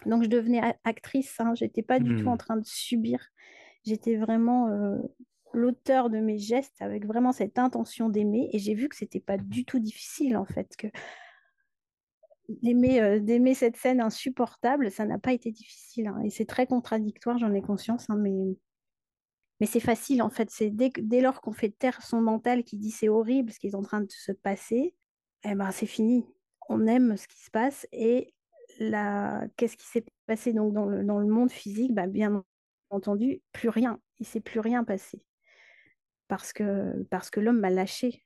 Donc 0.06 0.24
je 0.24 0.30
devenais 0.30 0.62
actrice, 0.84 1.40
hein, 1.40 1.54
j'étais 1.56 1.84
pas 1.84 2.00
du 2.00 2.22
tout 2.22 2.28
en 2.28 2.36
hmm. 2.36 2.40
train 2.40 2.58
de 2.58 2.66
subir, 2.66 3.30
j'étais 3.86 4.16
vraiment 4.16 4.70
euh, 4.70 4.98
l'auteur 5.54 6.10
de 6.10 6.20
mes 6.20 6.38
gestes 6.38 6.82
avec 6.82 7.06
vraiment 7.06 7.32
cette 7.32 7.60
intention 7.60 8.10
d'aimer. 8.10 8.50
Et 8.54 8.60
j'ai 8.60 8.74
vu 8.74 8.90
que 8.90 8.96
c'était 8.96 9.20
pas 9.20 9.38
du 9.38 9.66
tout 9.66 9.80
difficile, 9.80 10.38
en 10.38 10.46
fait, 10.46 10.76
que 10.78 10.88
d'aimer, 12.62 13.02
euh, 13.02 13.20
d'aimer 13.20 13.54
cette 13.54 13.78
scène 13.78 14.02
insupportable, 14.02 14.92
ça 14.92 15.06
n'a 15.06 15.20
pas 15.20 15.34
été 15.34 15.52
difficile. 15.52 16.08
Hein. 16.08 16.20
Et 16.24 16.30
c'est 16.30 16.46
très 16.46 16.68
contradictoire, 16.68 17.38
j'en 17.38 17.54
ai 17.54 17.62
conscience, 17.62 18.10
hein, 18.10 18.18
mais, 18.18 18.58
mais 19.60 19.66
c'est 19.66 19.80
facile, 19.80 20.22
en 20.22 20.30
fait. 20.30 20.50
C'est 20.52 20.70
dès, 20.70 20.92
dès 20.98 21.22
lors 21.22 21.42
qu'on 21.42 21.54
fait 21.54 21.70
taire 21.70 22.02
son 22.02 22.22
mental 22.22 22.64
qui 22.64 22.78
dit 22.78 22.92
c'est 22.92 23.10
horrible 23.10 23.52
ce 23.52 23.60
qui 23.60 23.68
est 23.68 23.76
en 23.76 23.84
train 23.84 24.02
de 24.02 24.12
se 24.12 24.32
passer, 24.32 24.96
eh 25.44 25.56
ben, 25.56 25.72
c'est 25.72 25.86
fini. 25.86 26.26
On 26.70 26.88
aime 26.88 27.18
ce 27.18 27.28
qui 27.28 27.40
se 27.40 27.52
passe. 27.52 27.88
Et 27.92 28.34
la... 28.80 29.48
qu'est-ce 29.58 29.78
qui 29.78 29.88
s'est 29.88 30.06
passé 30.26 30.54
donc 30.54 30.74
dans 30.74 30.86
le, 30.86 31.04
dans 31.04 31.20
le 31.20 31.28
monde 31.28 31.52
physique 31.52 31.94
bah, 31.94 32.08
Bien 32.08 32.44
entendu, 32.90 33.42
plus 33.52 33.70
rien. 33.70 34.00
Il 34.20 34.24
ne 34.24 34.28
s'est 34.28 34.42
plus 34.42 34.60
rien 34.60 34.84
passé 34.84 35.26
parce 36.32 36.54
que, 36.54 37.04
parce 37.10 37.30
que 37.30 37.42
l'homme 37.42 37.60
m'a 37.60 37.70
lâché. 37.70 38.24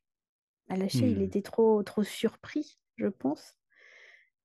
M'a 0.69 0.75
lâché, 0.75 1.09
il 1.09 1.17
mmh. 1.17 1.23
était 1.23 1.41
trop, 1.41 1.81
trop 1.81 2.03
surpris, 2.03 2.77
je 2.97 3.07
pense. 3.07 3.57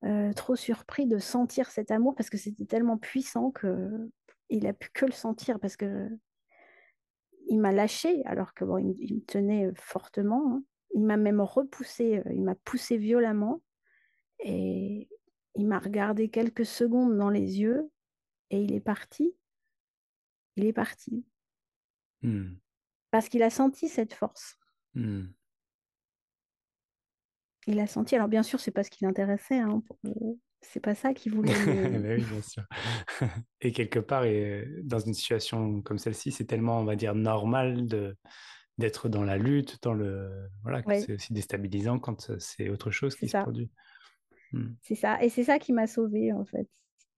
Euh, 0.05 0.33
trop 0.33 0.57
surpris 0.57 1.07
de 1.07 1.19
sentir 1.19 1.71
cet 1.71 1.91
amour 1.91 2.15
parce 2.15 2.31
que 2.31 2.39
c'était 2.39 2.65
tellement 2.65 2.97
puissant 2.97 3.51
que 3.51 4.11
il 4.49 4.67
a 4.67 4.73
pu 4.73 4.89
que 4.95 5.05
le 5.05 5.13
sentir 5.13 5.61
parce 5.61 5.77
que 5.77 6.09
il 7.49 7.61
m'a 7.61 7.71
lâché 7.71 8.25
alors 8.25 8.55
que 8.55 8.65
bon, 8.65 8.79
il, 8.79 9.15
me 9.15 9.21
tenait 9.21 9.71
fortement. 9.75 10.55
Hein. 10.55 10.65
Il 10.95 11.03
m'a 11.03 11.19
même 11.19 11.43
repoussé, 11.43 12.19
euh, 12.19 12.33
il 12.33 12.43
m'a 12.43 12.55
poussé 12.55 12.97
violemment 12.97 13.61
et 14.39 15.11
il 15.55 15.67
m'a 15.67 15.79
regardé 15.79 16.31
quelques 16.31 16.65
secondes 16.65 17.19
dans 17.19 17.31
les 17.31 17.61
yeux 17.61 17.91
et 18.49 18.63
il 18.63 18.73
est 18.73 18.81
parti. 18.81 19.35
Il 20.57 20.65
est 20.65 20.73
parti. 20.73 21.27
Mmh. 22.23 22.55
Parce 23.11 23.29
qu'il 23.29 23.43
a 23.43 23.51
senti 23.51 23.89
cette 23.89 24.15
force. 24.15 24.57
Hmm. 24.95 25.27
Il 27.67 27.79
a 27.81 27.87
senti. 27.87 28.17
Alors, 28.17 28.29
bien 28.29 28.43
sûr, 28.43 28.61
c'est 28.61 28.71
pas 28.71 28.83
ce 28.83 28.91
qui 28.91 29.05
l'intéressait. 29.05 29.59
Hein, 29.59 29.83
c'est 30.63 30.81
pas 30.81 30.95
ça 30.95 31.15
qu'il 31.15 31.35
voulait. 31.35 31.53
oui, 32.19 32.25
bien 32.25 32.43
sûr. 32.43 32.65
et 33.61 33.73
quelque 33.73 33.99
part, 33.99 34.25
et 34.25 34.67
dans 34.83 34.99
une 34.99 35.15
situation 35.15 35.83
comme 35.83 35.99
celle-ci, 35.99 36.33
c'est 36.33 36.45
tellement, 36.45 36.79
on 36.79 36.85
va 36.85 36.97
dire, 36.97 37.15
normal 37.15 37.87
de 37.87 38.17
d'être 38.79 39.11
dans 39.11 39.25
la 39.25 39.37
lutte, 39.37 39.77
dans 39.83 39.93
le 39.93 40.31
voilà, 40.63 40.83
c'est 40.99 41.13
aussi 41.13 41.35
déstabilisant 41.35 41.99
quand 41.99 42.33
c'est 42.39 42.71
autre 42.71 42.91
chose 42.91 43.15
qui 43.15 43.29
se 43.29 43.37
produit. 43.37 43.71
Hmm. 44.53 44.69
C'est 44.81 44.95
ça, 44.95 45.23
et 45.23 45.29
c'est 45.29 45.45
ça 45.45 45.59
qui 45.59 45.75
m'a 45.75 45.87
sauvée 45.87 46.33
en 46.33 46.47
fait. 46.47 46.67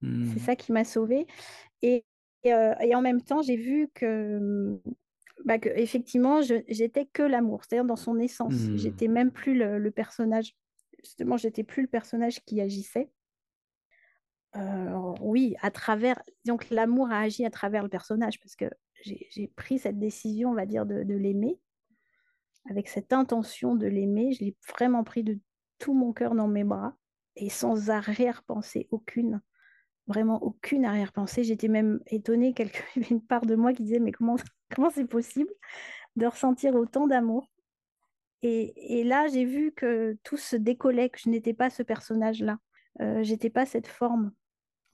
C'est 0.01 0.09
hmm. 0.09 0.39
ça 0.39 0.57
qui 0.57 0.73
m'a 0.73 0.85
sauvée. 0.85 1.27
Et, 1.83 2.05
et, 2.43 2.53
euh, 2.53 2.75
et, 2.81 2.97
en 2.97 3.01
même 3.01 3.23
temps, 3.23 3.43
j'ai 3.43 3.57
vu 3.57 3.89
que 3.95 4.81
bah, 5.45 5.59
que, 5.59 5.69
effectivement, 5.69 6.41
j'étais 6.43 7.07
que 7.07 7.23
l'amour, 7.23 7.65
c'est-à-dire 7.65 7.85
dans 7.85 7.97
son 7.97 8.19
essence. 8.19 8.55
Je 8.55 8.73
mmh. 8.73 8.77
J'étais 8.79 9.09
même 9.09 9.31
plus 9.31 9.55
le, 9.55 9.91
personnage. 9.91 10.57
Justement, 11.03 11.37
j'étais 11.37 11.65
plus 11.65 11.83
le 11.83 11.89
personnage 11.89 12.45
qui 12.45 12.61
agissait. 12.61 13.11
Euh, 14.57 15.15
oui, 15.21 15.57
à 15.61 15.71
travers. 15.71 16.23
Donc, 16.45 16.69
l'amour 16.71 17.11
a 17.11 17.21
agi 17.21 17.45
à 17.45 17.51
travers 17.51 17.83
le 17.83 17.89
personnage 17.89 18.39
parce 18.41 18.57
que 18.57 18.67
j'ai 19.03 19.49
pris 19.57 19.79
cette 19.79 19.99
décision, 19.99 20.51
on 20.51 20.55
va 20.55 20.67
dire, 20.67 20.87
de, 20.87 21.03
de 21.03 21.15
l'aimer. 21.15 21.59
Avec 22.71 22.89
cette 22.89 23.13
intention 23.13 23.75
de 23.75 23.87
l'aimer, 23.87 24.33
je 24.33 24.45
l'ai 24.45 24.57
vraiment 24.69 25.03
pris 25.03 25.25
de 25.25 25.39
tout 25.79 25.95
mon 25.95 26.13
cœur 26.13 26.35
dans 26.37 26.47
mes 26.47 26.63
bras 26.63 26.97
et 27.35 27.49
sans 27.49 27.91
arrière-pensée 27.91 28.87
aucune 28.91 29.41
vraiment 30.07 30.43
aucune 30.43 30.85
arrière-pensée. 30.85 31.45
J'étais 31.45 31.69
même 31.69 32.01
étonnée, 32.07 32.55
quelque... 32.55 32.79
il 32.97 33.03
y 33.03 33.05
avait 33.05 33.15
une 33.15 33.25
part 33.25 33.47
de 33.47 33.55
moi 33.55 33.73
qui 33.73 33.83
disait 33.83 34.01
mais 34.01 34.13
comment 34.13 34.37
comment 34.75 34.91
c'est 34.91 35.07
possible 35.07 35.51
de 36.17 36.27
ressentir 36.27 36.75
autant 36.75 37.07
d'amour? 37.07 37.49
Et, 38.45 38.99
et, 38.99 39.05
là, 39.05 39.29
j'ai 39.29 39.45
vu 39.45 39.71
que 39.71 40.19
tout 40.25 40.37
se 40.37 40.57
décollait, 40.57 41.11
que 41.11 41.21
je 41.21 41.31
n'étais 41.31 41.55
pas 41.55 41.71
ce 41.71 41.85
personnage-là. 41.85 42.59
Euh, 43.01 43.23
j'étais 43.23 43.51
pas 43.51 43.67
cette 43.67 43.87
forme. 43.87 44.33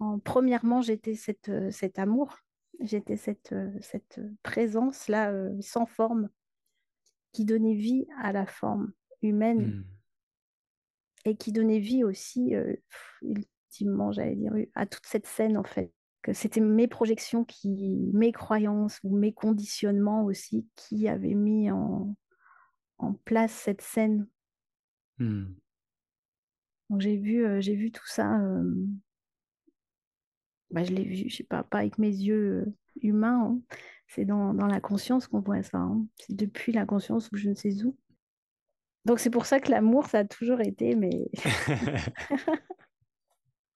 En, 0.00 0.18
premièrement, 0.18 0.82
j'étais 0.82 1.14
cette, 1.14 1.48
euh, 1.48 1.70
cet 1.70 1.98
amour, 1.98 2.36
j'étais 2.80 3.16
cette, 3.16 3.52
euh, 3.52 3.70
cette 3.80 4.20
présence-là 4.42 5.30
euh, 5.30 5.56
sans 5.60 5.86
forme 5.86 6.28
qui 7.32 7.44
donnait 7.44 7.74
vie 7.74 8.06
à 8.20 8.32
la 8.32 8.46
forme 8.46 8.92
humaine. 9.22 9.66
Hmm. 9.66 9.84
et 11.24 11.36
qui 11.36 11.52
donnait 11.52 11.80
vie 11.80 12.04
aussi, 12.04 12.54
euh, 12.54 12.74
ultimement, 13.68 14.12
j'allais 14.12 14.36
dire, 14.36 14.52
à 14.74 14.86
toute 14.86 15.06
cette 15.06 15.26
scène 15.26 15.56
en 15.56 15.64
fait. 15.64 15.92
Que 16.22 16.32
c'était 16.32 16.60
mes 16.60 16.88
projections, 16.88 17.44
qui, 17.44 18.10
mes 18.12 18.32
croyances 18.32 18.98
ou 19.04 19.16
mes 19.16 19.32
conditionnements 19.32 20.24
aussi 20.24 20.66
qui 20.74 21.06
avaient 21.08 21.34
mis 21.34 21.70
en, 21.70 22.14
en 22.98 23.12
place 23.12 23.52
cette 23.52 23.82
scène. 23.82 24.26
Hmm. 25.18 25.46
Donc 26.90 27.00
j'ai 27.00 27.16
vu, 27.16 27.46
euh, 27.46 27.60
j'ai 27.60 27.76
vu 27.76 27.92
tout 27.92 28.06
ça. 28.06 28.40
Euh, 28.40 28.74
bah, 30.70 30.82
je 30.82 30.92
l'ai 30.92 31.04
vu, 31.04 31.28
je 31.28 31.36
sais 31.36 31.44
pas, 31.44 31.62
pas 31.62 31.78
avec 31.78 31.98
mes 31.98 32.10
yeux 32.10 32.66
humains. 33.00 33.52
Hein. 33.52 33.60
C'est 34.08 34.24
dans, 34.24 34.54
dans, 34.54 34.66
la 34.66 34.80
conscience 34.80 35.28
qu'on 35.28 35.40
voit 35.40 35.62
ça. 35.62 35.78
Hein. 35.78 36.04
C'est 36.16 36.34
depuis 36.34 36.72
la 36.72 36.84
conscience 36.84 37.30
ou 37.30 37.36
je 37.36 37.48
ne 37.48 37.54
sais 37.54 37.84
où. 37.84 37.96
Donc 39.04 39.20
c'est 39.20 39.30
pour 39.30 39.46
ça 39.46 39.60
que 39.60 39.70
l'amour, 39.70 40.06
ça 40.06 40.18
a 40.20 40.24
toujours 40.24 40.60
été, 40.60 40.96
mais 40.96 41.30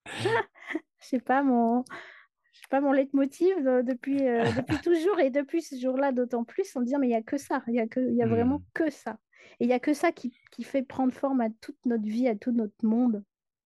je 0.07 1.07
sais 1.07 1.21
pas 1.21 1.43
mon, 1.43 1.85
je 2.53 2.61
sais 2.61 2.69
pas 2.71 2.81
mon 2.81 2.93
leitmotiv 2.93 3.57
depuis 3.85 4.27
euh, 4.27 4.45
depuis 4.57 4.79
toujours 4.83 5.19
et 5.21 5.31
depuis 5.31 5.63
ce 5.63 5.79
jour-là 5.79 6.13
d'autant 6.13 6.45
plus, 6.45 6.75
en 6.77 6.81
disant 6.81 6.99
mais 6.99 7.09
il 7.09 7.13
y 7.13 7.17
a 7.17 7.23
que 7.23 7.39
ça, 7.39 7.63
il 7.69 7.75
y 7.75 7.81
a 7.81 7.87
que, 7.87 8.01
il 8.01 8.17
y 8.17 8.23
a 8.23 8.27
vraiment 8.27 8.59
hmm. 8.59 8.65
que 8.75 8.91
ça, 8.91 9.19
et 9.61 9.65
il 9.65 9.71
y 9.71 9.73
a 9.73 9.81
que 9.81 9.95
ça 9.95 10.13
qui, 10.13 10.37
qui, 10.51 10.63
fait 10.63 10.83
prendre 10.83 11.13
forme 11.13 11.41
à 11.41 11.49
toute 11.61 11.79
notre 11.87 12.05
vie, 12.05 12.29
à 12.29 12.37
tout 12.37 12.53
notre 12.53 12.85
monde. 12.85 13.25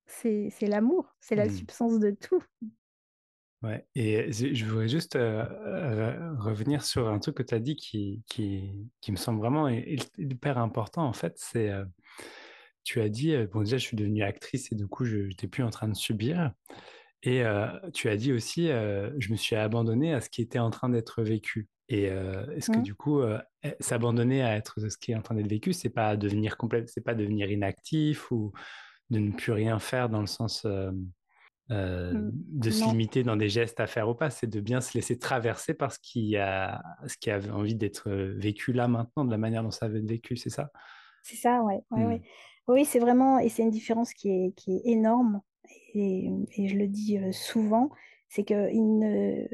C'est 0.09 0.51
l'amour, 0.63 1.17
c'est 1.19 1.35
la 1.35 1.47
hmm. 1.47 1.51
substance 1.51 1.99
de 1.99 2.11
tout. 2.13 2.43
Ouais, 3.63 3.85
et 3.97 4.31
je 4.31 4.65
voudrais 4.65 4.87
juste 4.87 5.15
revenir 5.15 6.85
sur 6.85 7.09
un 7.09 7.19
truc 7.19 7.39
que 7.39 7.43
tu 7.43 7.55
as 7.55 7.59
dit 7.59 7.75
qui, 7.75 8.23
qui, 8.27 8.89
qui, 9.01 9.11
me 9.11 9.17
semble 9.17 9.41
vraiment 9.41 9.69
hyper 9.69 10.59
important, 10.59 11.05
en 11.07 11.13
fait, 11.13 11.33
c'est, 11.37 11.73
tu 12.87 13.01
as 13.01 13.09
dit, 13.09 13.37
bon 13.53 13.61
déjà, 13.61 13.79
je 13.79 13.85
suis 13.85 13.97
devenue 13.97 14.23
actrice 14.23 14.71
et 14.71 14.77
du 14.77 14.87
coup, 14.87 15.05
je 15.05 15.19
n'étais 15.19 15.49
plus 15.49 15.65
en 15.65 15.71
train 15.71 15.89
de 15.89 15.97
subir. 15.97 16.53
Et 17.25 17.43
tu 17.93 18.09
as 18.09 18.17
dit 18.17 18.33
aussi, 18.33 18.69
je 18.69 19.31
me 19.33 19.37
suis 19.37 19.57
abandonnée 19.57 20.15
à 20.15 20.21
ce 20.21 20.31
qui 20.31 20.41
était 20.41 20.61
en 20.61 20.71
train 20.71 20.89
d'être 20.89 21.23
vécu. 21.23 21.69
Et 21.89 22.05
est-ce 22.05 22.71
que 22.71 22.79
mmh. 22.79 22.83
du 22.83 22.95
coup, 22.95 23.23
eh, 23.65 23.75
s'abandonner 23.81 24.43
à 24.43 24.57
être 24.57 24.89
ce 24.89 24.97
qui 24.97 25.11
est 25.11 25.17
en 25.17 25.23
train 25.23 25.35
d'être 25.35 25.51
vécu, 25.51 25.73
c'est 25.73 25.91
pas 25.91 26.17
devenir 26.17 26.57
complète, 26.57 26.89
c'est 26.89 27.01
pas 27.01 27.17
devenir 27.17 27.51
inactif 27.51 28.31
ou 28.31 28.53
de 29.11 29.19
ne 29.19 29.33
plus 29.33 29.51
rien 29.51 29.81
faire 29.81 30.09
dans 30.09 30.21
le 30.21 30.29
sens 30.29 30.65
mmh. 30.65 30.93
de 31.71 32.71
se 32.71 32.85
limiter 32.85 33.25
dans 33.25 33.37
des 33.37 33.49
gestes 33.49 33.81
à 33.81 33.89
faire 33.89 34.09
ou 34.09 34.15
pas, 34.15 34.31
c'est 34.31 34.47
de 34.47 34.61
bien 34.61 34.81
se 34.81 34.97
laisser 34.97 35.19
traverser 35.19 35.75
par 35.75 35.91
ce 35.91 35.99
qui 36.01 36.37
a, 36.37 36.81
ce 37.09 37.17
qui 37.17 37.33
a 37.33 37.41
envie 37.53 37.75
d'être 37.75 38.09
vécu 38.11 38.73
là 38.73 38.87
maintenant, 38.87 39.25
de 39.25 39.33
la 39.33 39.39
manière 39.39 39.65
dont 39.65 39.73
ça 39.73 39.89
veut 39.89 39.99
être 39.99 40.09
vécu, 40.09 40.37
c'est 40.37 40.51
ça? 40.51 40.71
C'est 41.25 41.37
ça, 41.37 41.61
ouais. 41.65 41.81
ouais, 41.91 42.19
mmh. 42.19 42.23
Oui, 42.69 42.85
c'est 42.85 42.99
vraiment, 42.99 43.39
et 43.39 43.49
c'est 43.49 43.63
une 43.63 43.71
différence 43.71 44.13
qui 44.13 44.31
est, 44.31 44.53
qui 44.57 44.77
est 44.77 44.83
énorme, 44.85 45.41
et, 45.95 46.29
et 46.57 46.69
je 46.69 46.77
le 46.77 46.89
dis 46.89 47.19
euh, 47.19 47.33
souvent, 47.33 47.91
c'est 48.29 48.45
qu'il 48.45 48.99
ne, 48.99 49.47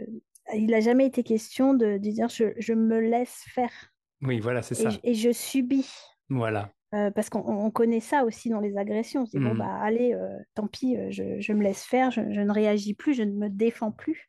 il 0.55 0.67
n'a 0.67 0.81
jamais 0.81 1.07
été 1.07 1.23
question 1.23 1.75
de, 1.75 1.99
de 1.99 2.11
dire 2.11 2.29
je, 2.29 2.55
je, 2.59 2.73
me 2.73 3.01
laisse 3.01 3.45
faire. 3.55 3.93
Oui, 4.23 4.41
voilà, 4.41 4.63
c'est 4.63 4.75
ça. 4.75 4.91
Et 5.05 5.15
je 5.15 5.33
subis. 5.33 5.91
Voilà. 6.29 6.73
Euh, 6.95 7.11
parce 7.11 7.31
qu'on 7.31 7.71
connaît 7.71 8.01
ça 8.01 8.25
aussi 8.25 8.51
dans 8.51 8.61
les 8.61 8.77
agressions. 8.77 9.23
On 9.23 9.27
se 9.27 9.31
dit, 9.31 9.39
bon, 9.39 9.55
mmh. 9.55 9.59
bah, 9.59 9.79
allez, 9.81 10.13
euh, 10.13 10.39
tant 10.55 10.67
pis, 10.67 10.97
euh, 10.99 11.09
je, 11.11 11.53
me 11.53 11.63
laisse 11.63 11.85
faire, 11.85 12.11
je, 12.11 12.21
ne 12.21 12.53
réagis 12.53 12.93
plus, 12.93 13.15
je 13.15 13.23
ne 13.23 13.33
me 13.33 13.49
défends 13.49 13.93
plus. 13.93 14.29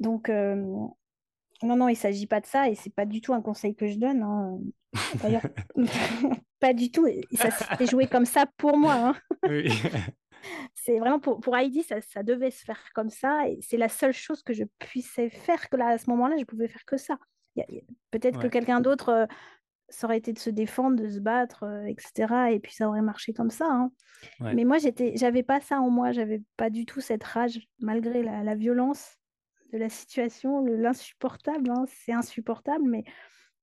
Donc, 0.00 0.30
non, 1.64 1.76
non, 1.76 1.88
il 1.88 1.92
ne 1.92 1.98
s'agit 1.98 2.26
pas 2.26 2.40
de 2.40 2.46
ça 2.46 2.68
et 2.68 2.74
ce 2.74 2.88
n'est 2.88 2.92
pas 2.92 3.06
du 3.06 3.20
tout 3.20 3.34
un 3.34 3.42
conseil 3.42 3.74
que 3.74 3.86
je 3.86 3.96
donne. 3.96 4.22
Hein. 4.22 4.58
D'ailleurs, 5.22 5.46
pas 6.60 6.72
du 6.72 6.90
tout. 6.90 7.06
Ça 7.32 7.50
s'est 7.50 7.86
joué 7.86 8.06
comme 8.06 8.26
ça 8.26 8.46
pour 8.56 8.76
moi. 8.76 8.94
Hein. 8.94 9.14
c'est 10.74 10.98
vraiment 10.98 11.20
pour, 11.20 11.40
pour 11.40 11.56
Heidi, 11.56 11.82
ça, 11.82 12.00
ça, 12.00 12.22
devait 12.22 12.50
se 12.50 12.64
faire 12.64 12.80
comme 12.94 13.10
ça 13.10 13.48
et 13.48 13.58
c'est 13.62 13.76
la 13.76 13.88
seule 13.88 14.12
chose 14.12 14.42
que 14.42 14.52
je 14.52 14.64
puissais 14.78 15.30
faire 15.30 15.68
que 15.68 15.76
là, 15.76 15.88
à 15.88 15.98
ce 15.98 16.08
moment-là, 16.10 16.36
je 16.38 16.44
pouvais 16.44 16.68
faire 16.68 16.84
que 16.84 16.96
ça. 16.96 17.18
Peut-être 18.10 18.40
que 18.40 18.48
quelqu'un 18.48 18.80
d'autre 18.80 19.28
ça 19.88 20.06
aurait 20.06 20.18
été 20.18 20.32
de 20.32 20.38
se 20.38 20.50
défendre, 20.50 21.00
de 21.02 21.08
se 21.08 21.20
battre, 21.20 21.64
euh, 21.64 21.86
etc. 21.86 22.34
Et 22.52 22.60
puis 22.60 22.72
ça 22.72 22.88
aurait 22.88 23.02
marché 23.02 23.32
comme 23.32 23.50
ça. 23.50 23.66
Hein. 23.70 23.90
Mais 24.40 24.64
moi, 24.64 24.78
j'étais, 24.78 25.14
j'avais 25.16 25.42
pas 25.42 25.60
ça 25.60 25.80
en 25.80 25.90
moi, 25.90 26.12
j'avais 26.12 26.42
pas 26.56 26.70
du 26.70 26.86
tout 26.86 27.00
cette 27.00 27.24
rage, 27.24 27.60
malgré 27.80 28.22
la, 28.22 28.54
violence 28.54 29.16
de 29.74 29.78
la 29.78 29.88
situation, 29.88 30.64
l'insupportable. 30.64 31.68
Hein. 31.70 31.84
C'est 31.88 32.12
insupportable, 32.12 32.84
mais 32.88 33.04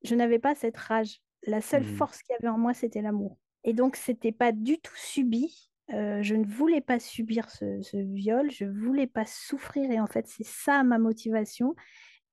je 0.03 0.13
n'avais 0.13 0.39
pas 0.39 0.55
cette 0.55 0.77
rage. 0.77 1.21
La 1.47 1.61
seule 1.61 1.83
mmh. 1.83 1.95
force 1.95 2.21
qu'il 2.21 2.33
y 2.33 2.43
avait 2.43 2.53
en 2.53 2.57
moi, 2.57 2.73
c'était 2.73 3.01
l'amour. 3.01 3.37
Et 3.63 3.73
donc, 3.73 3.95
c'était 3.95 4.33
pas 4.33 4.51
du 4.51 4.77
tout 4.77 4.95
subi. 4.95 5.71
Euh, 5.93 6.21
je 6.21 6.35
ne 6.35 6.45
voulais 6.45 6.81
pas 6.81 6.99
subir 6.99 7.49
ce, 7.49 7.81
ce, 7.81 7.97
viol, 7.97 8.51
je 8.51 8.65
voulais 8.65 9.07
pas 9.07 9.25
souffrir. 9.25 9.89
Et 9.89 9.99
en 9.99 10.07
fait, 10.07 10.27
c'est 10.27 10.45
ça 10.45 10.83
ma 10.83 10.99
motivation. 10.99 11.75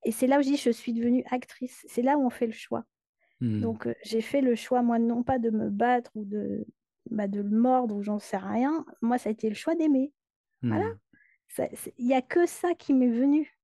Et 0.05 0.11
c'est 0.11 0.27
là 0.27 0.39
où 0.39 0.43
je 0.43 0.49
dis, 0.49 0.57
je 0.57 0.71
suis 0.71 0.93
devenue 0.93 1.25
actrice. 1.31 1.85
C'est 1.89 2.03
là 2.03 2.19
où 2.19 2.27
on 2.27 2.31
fait 2.31 2.47
le 2.47 2.53
choix. 2.53 2.85
Mmh. 3.41 3.61
Donc, 3.61 3.89
j'ai 4.03 4.21
fait 4.21 4.41
le 4.41 4.57
choix, 4.57 4.83
moi, 4.83 4.99
non 4.99 5.23
pas 5.23 5.39
de 5.39 5.51
me 5.51 5.71
battre 5.71 6.11
ou 6.17 6.25
de, 6.25 6.67
bah, 7.11 7.29
de 7.29 7.41
le 7.41 7.57
mordre 7.57 7.95
ou 7.95 8.03
j'en 8.03 8.19
sais 8.19 8.39
rien. 8.39 8.85
Moi, 9.03 9.19
ça 9.19 9.29
a 9.29 9.33
été 9.33 9.49
le 9.49 9.55
choix 9.55 9.77
d'aimer. 9.77 10.13
Voilà. 10.63 10.87
Mmh. 10.87 11.65
Il 11.99 12.07
n'y 12.07 12.15
a 12.15 12.23
que 12.23 12.45
ça 12.47 12.75
qui 12.75 12.93
m'est 12.93 13.09
venu. 13.09 13.58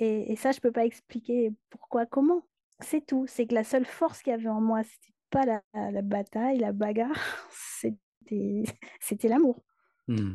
Et, 0.00 0.34
ça, 0.36 0.52
je 0.52 0.58
ne 0.58 0.62
peux 0.62 0.72
pas 0.72 0.84
expliquer 0.84 1.52
pourquoi, 1.70 2.06
comment. 2.06 2.46
C'est 2.80 3.06
tout. 3.06 3.26
C'est 3.28 3.46
que 3.46 3.54
la 3.54 3.64
seule 3.64 3.84
force 3.84 4.22
qu'il 4.22 4.32
y 4.32 4.34
avait 4.34 4.48
en 4.48 4.60
moi, 4.60 4.82
c'était 4.82 5.14
pas 5.30 5.44
la, 5.44 5.90
la, 5.90 6.02
bataille, 6.02 6.58
la 6.58 6.72
bagarre, 6.72 7.18
c'était 9.00 9.28
l'amour. 9.28 9.62
Mmh 10.08 10.34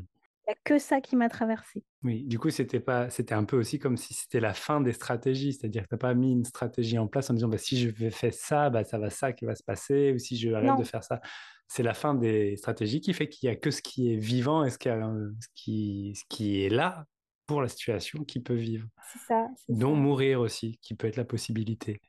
n'y 0.49 0.53
a 0.53 0.57
que 0.63 0.79
ça 0.79 1.01
qui 1.01 1.15
m'a 1.15 1.29
traversé. 1.29 1.83
Oui, 2.03 2.23
du 2.23 2.39
coup, 2.39 2.49
c'était 2.49 2.79
pas, 2.79 3.09
c'était 3.09 3.33
un 3.33 3.43
peu 3.43 3.57
aussi 3.57 3.79
comme 3.79 3.97
si 3.97 4.13
c'était 4.13 4.39
la 4.39 4.53
fin 4.53 4.81
des 4.81 4.93
stratégies, 4.93 5.53
c'est-à-dire 5.53 5.83
que 5.83 5.89
tu 5.89 5.95
n'as 5.95 5.99
pas 5.99 6.13
mis 6.13 6.31
une 6.31 6.45
stratégie 6.45 6.97
en 6.97 7.07
place 7.07 7.29
en 7.29 7.33
disant 7.33 7.47
bah, 7.47 7.57
si 7.57 7.77
je 7.79 8.09
faire 8.09 8.33
ça, 8.33 8.69
bah, 8.69 8.83
ça 8.83 8.97
va 8.97 9.09
ça 9.09 9.33
qui 9.33 9.45
va 9.45 9.55
se 9.55 9.63
passer, 9.63 10.13
ou 10.13 10.19
si 10.19 10.37
je 10.37 10.51
arrête 10.51 10.77
de 10.77 10.83
faire 10.83 11.03
ça. 11.03 11.21
C'est 11.67 11.83
la 11.83 11.93
fin 11.93 12.15
des 12.15 12.57
stratégies 12.57 12.99
qui 12.99 13.13
fait 13.13 13.29
qu'il 13.29 13.47
n'y 13.47 13.55
a 13.55 13.55
que 13.55 13.69
ce 13.69 13.81
qui 13.81 14.11
est 14.11 14.17
vivant 14.17 14.65
et 14.65 14.71
ce 14.71 14.79
qui, 14.79 14.89
ce 14.89 15.47
qui, 15.53 16.13
ce 16.15 16.23
qui 16.27 16.63
est 16.63 16.69
là 16.69 17.05
pour 17.49 17.63
la 17.63 17.67
situation 17.67 18.23
qui 18.23 18.39
peut 18.39 18.53
vivre. 18.53 18.87
C'est 19.11 19.25
ça. 19.27 19.49
Dont 19.69 19.95
mourir 19.95 20.39
aussi, 20.39 20.77
qui 20.83 20.93
peut 20.93 21.07
être 21.07 21.15
la 21.15 21.25
possibilité. 21.25 21.99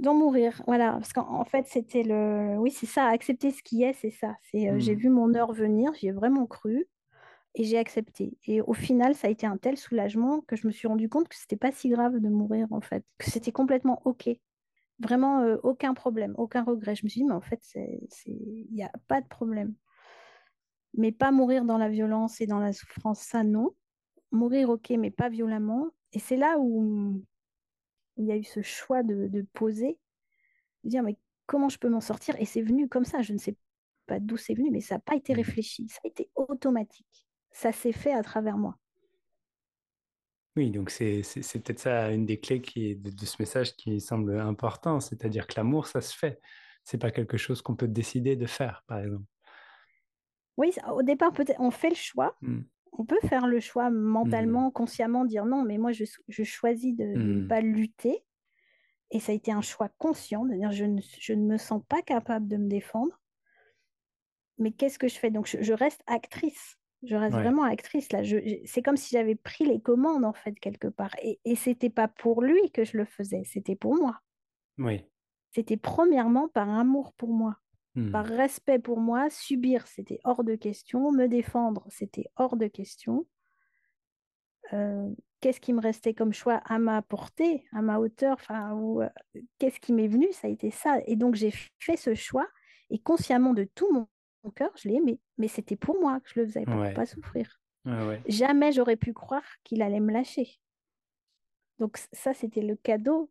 Dont 0.00 0.14
mourir, 0.14 0.60
voilà. 0.66 0.94
Parce 0.94 1.12
qu'en 1.12 1.44
fait, 1.44 1.66
c'était 1.68 2.02
le. 2.02 2.56
Oui, 2.58 2.72
c'est 2.72 2.86
ça, 2.86 3.06
accepter 3.06 3.52
ce 3.52 3.62
qui 3.62 3.84
est, 3.84 3.92
c'est 3.92 4.10
ça. 4.10 4.34
C'est, 4.50 4.68
euh, 4.68 4.80
J'ai 4.80 4.96
mmh. 4.96 4.98
vu 4.98 5.08
mon 5.08 5.34
heure 5.36 5.52
venir, 5.52 5.92
j'y 5.94 6.08
ai 6.08 6.12
vraiment 6.12 6.46
cru 6.46 6.88
et 7.54 7.62
j'ai 7.62 7.78
accepté. 7.78 8.36
Et 8.44 8.60
au 8.60 8.72
final, 8.72 9.14
ça 9.14 9.28
a 9.28 9.30
été 9.30 9.46
un 9.46 9.56
tel 9.56 9.76
soulagement 9.76 10.40
que 10.40 10.56
je 10.56 10.66
me 10.66 10.72
suis 10.72 10.88
rendu 10.88 11.08
compte 11.08 11.28
que 11.28 11.36
c'était 11.36 11.56
pas 11.56 11.70
si 11.70 11.90
grave 11.90 12.18
de 12.18 12.28
mourir 12.28 12.66
en 12.72 12.80
fait, 12.80 13.04
que 13.18 13.30
c'était 13.30 13.52
complètement 13.52 14.02
ok, 14.04 14.28
vraiment 14.98 15.42
euh, 15.42 15.58
aucun 15.62 15.94
problème, 15.94 16.34
aucun 16.38 16.64
regret. 16.64 16.96
Je 16.96 17.04
me 17.04 17.08
suis 17.08 17.20
dit 17.20 17.26
mais 17.26 17.34
en 17.34 17.40
fait 17.40 17.62
il 18.26 18.66
n'y 18.72 18.82
a 18.82 18.90
pas 19.06 19.20
de 19.20 19.28
problème. 19.28 19.74
Mais 20.94 21.12
pas 21.12 21.30
mourir 21.30 21.64
dans 21.64 21.78
la 21.78 21.88
violence 21.88 22.40
et 22.40 22.46
dans 22.48 22.58
la 22.58 22.72
souffrance, 22.72 23.20
ça 23.20 23.44
non. 23.44 23.70
Mourir 24.30 24.70
ok, 24.70 24.90
mais 24.90 25.10
pas 25.10 25.28
violemment. 25.28 25.88
Et 26.12 26.18
c'est 26.18 26.36
là 26.36 26.56
où 26.58 27.22
il 28.16 28.24
y 28.24 28.32
a 28.32 28.36
eu 28.36 28.44
ce 28.44 28.62
choix 28.62 29.02
de, 29.02 29.28
de 29.28 29.46
poser, 29.52 29.98
de 30.84 30.90
dire 30.90 31.02
mais 31.02 31.16
comment 31.46 31.68
je 31.68 31.78
peux 31.78 31.88
m'en 31.88 32.00
sortir? 32.00 32.34
Et 32.40 32.44
c'est 32.44 32.62
venu 32.62 32.88
comme 32.88 33.04
ça. 33.04 33.22
Je 33.22 33.32
ne 33.32 33.38
sais 33.38 33.56
pas 34.06 34.20
d'où 34.20 34.36
c'est 34.36 34.54
venu, 34.54 34.70
mais 34.70 34.80
ça 34.80 34.96
n'a 34.96 35.00
pas 35.00 35.16
été 35.16 35.32
mmh. 35.32 35.36
réfléchi, 35.36 35.88
ça 35.88 36.00
a 36.04 36.08
été 36.08 36.30
automatique 36.34 37.28
ça 37.58 37.72
s'est 37.72 37.92
fait 37.92 38.12
à 38.12 38.22
travers 38.22 38.56
moi. 38.56 38.76
Oui, 40.56 40.70
donc 40.70 40.90
c'est 40.90 41.22
peut-être 41.22 41.78
ça 41.78 42.10
une 42.10 42.26
des 42.26 42.40
clés 42.40 42.60
qui 42.60 42.90
est 42.90 42.94
de, 42.94 43.26
ce 43.26 43.36
message 43.38 43.76
qui 43.76 44.00
semble 44.00 44.38
important, 44.40 45.00
c'est-à-dire 45.00 45.46
que 45.46 45.54
l'amour, 45.56 45.86
ça 45.86 46.00
se 46.00 46.16
fait. 46.16 46.40
C'est 46.84 46.98
pas 46.98 47.10
quelque 47.10 47.36
chose 47.36 47.62
qu'on 47.62 47.76
peut 47.76 47.88
décider 47.88 48.34
de 48.34 48.46
faire, 48.46 48.82
par 48.86 49.00
exemple. 49.00 49.24
Oui, 50.56 50.72
au 50.92 51.02
départ, 51.02 51.32
peut-être 51.32 51.60
on 51.60 51.70
fait 51.70 51.90
le 51.90 51.96
choix. 51.96 52.36
Mmh. 52.42 52.60
On 52.98 53.04
peut 53.04 53.20
faire 53.28 53.46
le 53.46 53.60
choix 53.60 53.90
mentalement, 53.90 54.68
mmh. 54.68 54.72
consciemment, 54.72 55.24
dire 55.24 55.46
non, 55.46 55.64
mais 55.64 55.78
moi, 55.78 55.92
je, 55.92 56.04
choisis 56.42 56.94
de 56.94 57.04
ne 57.04 57.42
mmh. 57.42 57.48
pas 57.48 57.60
lutter. 57.60 58.24
Et 59.10 59.20
ça 59.20 59.32
a 59.32 59.34
été 59.34 59.52
un 59.52 59.62
choix 59.62 59.88
conscient, 59.98 60.44
de 60.44 60.54
dire 60.54 60.70
je 60.72 60.84
ne, 60.84 61.00
je 61.18 61.32
ne 61.32 61.46
me 61.46 61.56
sens 61.56 61.82
pas 61.88 62.02
capable 62.02 62.48
de 62.48 62.56
me 62.56 62.68
défendre. 62.68 63.18
Mais 64.58 64.72
qu'est-ce 64.72 64.98
que 64.98 65.08
je 65.08 65.16
fais? 65.16 65.30
Donc, 65.30 65.46
je 65.58 65.72
reste 65.72 66.02
actrice. 66.06 66.76
Je 67.04 67.14
reste 67.14 67.36
vraiment 67.36 67.62
actrice 67.62 68.10
là. 68.10 68.22
c'est 68.64 68.82
comme 68.82 68.96
si 68.96 69.14
j'avais 69.14 69.36
pris 69.36 69.64
les 69.64 69.80
commandes 69.80 70.24
en 70.24 70.32
fait 70.32 70.58
quelque 70.58 70.88
part. 70.88 71.14
Et, 71.22 71.38
et 71.44 71.54
c'était 71.54 71.90
pas 71.90 72.08
pour 72.08 72.42
lui 72.42 72.72
que 72.72 72.84
je 72.84 72.96
le 72.96 73.04
faisais, 73.04 73.42
c'était 73.44 73.76
pour 73.76 73.94
moi. 73.94 74.20
Oui. 74.78 75.04
C'était 75.52 75.76
premièrement 75.76 76.48
par 76.48 76.68
amour 76.68 77.12
pour 77.12 77.30
moi, 77.30 77.56
par 78.12 78.26
mmh. 78.26 78.32
respect 78.32 78.78
pour 78.78 79.00
moi. 79.00 79.28
Subir, 79.30 79.86
c'était 79.86 80.20
hors 80.24 80.44
de 80.44 80.54
question. 80.54 81.10
Me 81.12 81.26
défendre, 81.26 81.86
c'était 81.88 82.26
hors 82.36 82.56
de 82.56 82.66
question. 82.66 83.26
Euh, 84.72 85.08
qu'est-ce 85.40 85.60
qui 85.60 85.72
me 85.72 85.80
restait 85.80 86.14
comme 86.14 86.32
choix 86.32 86.60
à 86.64 86.78
ma 86.78 87.02
portée, 87.02 87.64
à 87.72 87.82
ma 87.82 87.98
hauteur, 87.98 88.34
enfin, 88.34 88.78
euh, 89.00 89.08
qu'est-ce 89.58 89.80
qui 89.80 89.92
m'est 89.92 90.08
venu, 90.08 90.26
ça 90.32 90.48
a 90.48 90.50
été 90.50 90.70
ça. 90.70 90.98
Et 91.06 91.16
donc 91.16 91.34
j'ai 91.34 91.52
fait 91.78 91.96
ce 91.96 92.14
choix 92.14 92.46
et 92.90 92.98
consciemment 92.98 93.54
de 93.54 93.64
tout 93.74 93.90
mon 93.92 94.06
cœur, 94.50 94.70
je 94.76 94.88
l'ai 94.88 94.96
aimé. 94.96 95.20
Mais 95.36 95.48
c'était 95.48 95.76
pour 95.76 96.00
moi 96.00 96.20
que 96.20 96.30
je 96.34 96.40
le 96.40 96.46
faisais, 96.46 96.64
pour 96.64 96.76
ne 96.76 96.94
pas 96.94 97.06
souffrir. 97.06 97.60
Jamais 98.26 98.72
j'aurais 98.72 98.96
pu 98.96 99.12
croire 99.12 99.44
qu'il 99.64 99.82
allait 99.82 100.00
me 100.00 100.12
lâcher. 100.12 100.58
Donc 101.78 101.98
ça, 102.12 102.34
c'était 102.34 102.62
le 102.62 102.76
cadeau. 102.76 103.30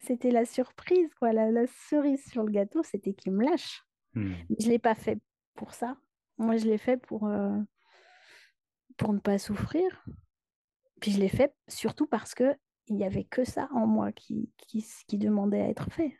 C'était 0.00 0.30
la 0.30 0.44
surprise, 0.44 1.12
quoi. 1.18 1.32
La, 1.32 1.66
cerise 1.88 2.24
sur 2.26 2.42
le 2.42 2.50
gâteau, 2.50 2.82
c'était 2.82 3.14
qu'il 3.14 3.32
me 3.32 3.44
lâche. 3.44 3.84
Hmm. 4.14 4.32
Je 4.58 4.66
ne 4.66 4.72
l'ai 4.72 4.78
pas 4.78 4.94
fait 4.94 5.18
pour 5.54 5.74
ça. 5.74 5.96
Moi, 6.38 6.56
je 6.56 6.66
l'ai 6.66 6.78
fait 6.78 6.96
pour, 6.96 7.26
euh, 7.26 7.58
pour 8.96 9.12
ne 9.12 9.18
pas 9.18 9.38
souffrir. 9.38 10.04
Puis 11.00 11.12
je 11.12 11.18
l'ai 11.18 11.28
fait 11.28 11.54
surtout 11.68 12.06
parce 12.06 12.34
que 12.34 12.56
il 12.88 12.96
n'y 12.96 13.04
avait 13.04 13.24
que 13.24 13.44
ça 13.44 13.68
en 13.72 13.86
moi 13.86 14.10
qui, 14.10 14.50
qui, 14.56 14.84
qui 15.06 15.16
demandait 15.16 15.60
à 15.60 15.68
être 15.68 15.92
fait. 15.92 16.18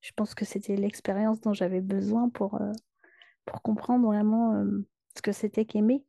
Je 0.00 0.12
pense 0.14 0.34
que 0.34 0.44
c'était 0.44 0.76
l'expérience 0.76 1.40
dont 1.40 1.52
j'avais 1.52 1.80
besoin 1.80 2.28
pour, 2.28 2.60
euh, 2.60 2.72
pour 3.44 3.62
comprendre 3.62 4.06
vraiment 4.06 4.54
euh, 4.54 4.86
ce 5.16 5.22
que 5.22 5.32
c'était 5.32 5.64
qu'aimer. 5.64 6.04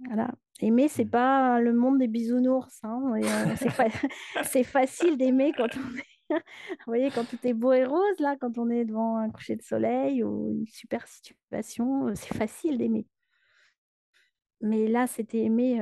Voilà. 0.00 0.30
Aimer, 0.60 0.88
c'est 0.88 1.04
mmh. 1.04 1.10
pas 1.10 1.60
le 1.60 1.72
monde 1.72 1.98
des 1.98 2.08
bisounours. 2.08 2.80
Hein, 2.82 3.14
euh, 3.16 3.56
c'est, 4.44 4.64
facile 4.64 5.16
d'aimer 5.16 5.52
quand 5.56 5.68
on 5.76 5.96
est. 5.98 6.06
Vous 6.30 6.86
voyez, 6.86 7.10
quand 7.10 7.24
tout 7.24 7.38
est 7.44 7.52
beau 7.52 7.72
et 7.72 7.84
rose, 7.84 8.18
là, 8.18 8.36
quand 8.40 8.58
on 8.58 8.70
est 8.70 8.84
devant 8.84 9.16
un 9.16 9.30
coucher 9.30 9.56
de 9.56 9.62
soleil 9.62 10.22
ou 10.24 10.52
une 10.52 10.66
super 10.66 11.06
situation, 11.06 12.14
c'est 12.14 12.34
facile 12.34 12.78
d'aimer. 12.78 13.06
Mais 14.60 14.86
là, 14.86 15.06
c'était 15.06 15.40
aimer, 15.40 15.78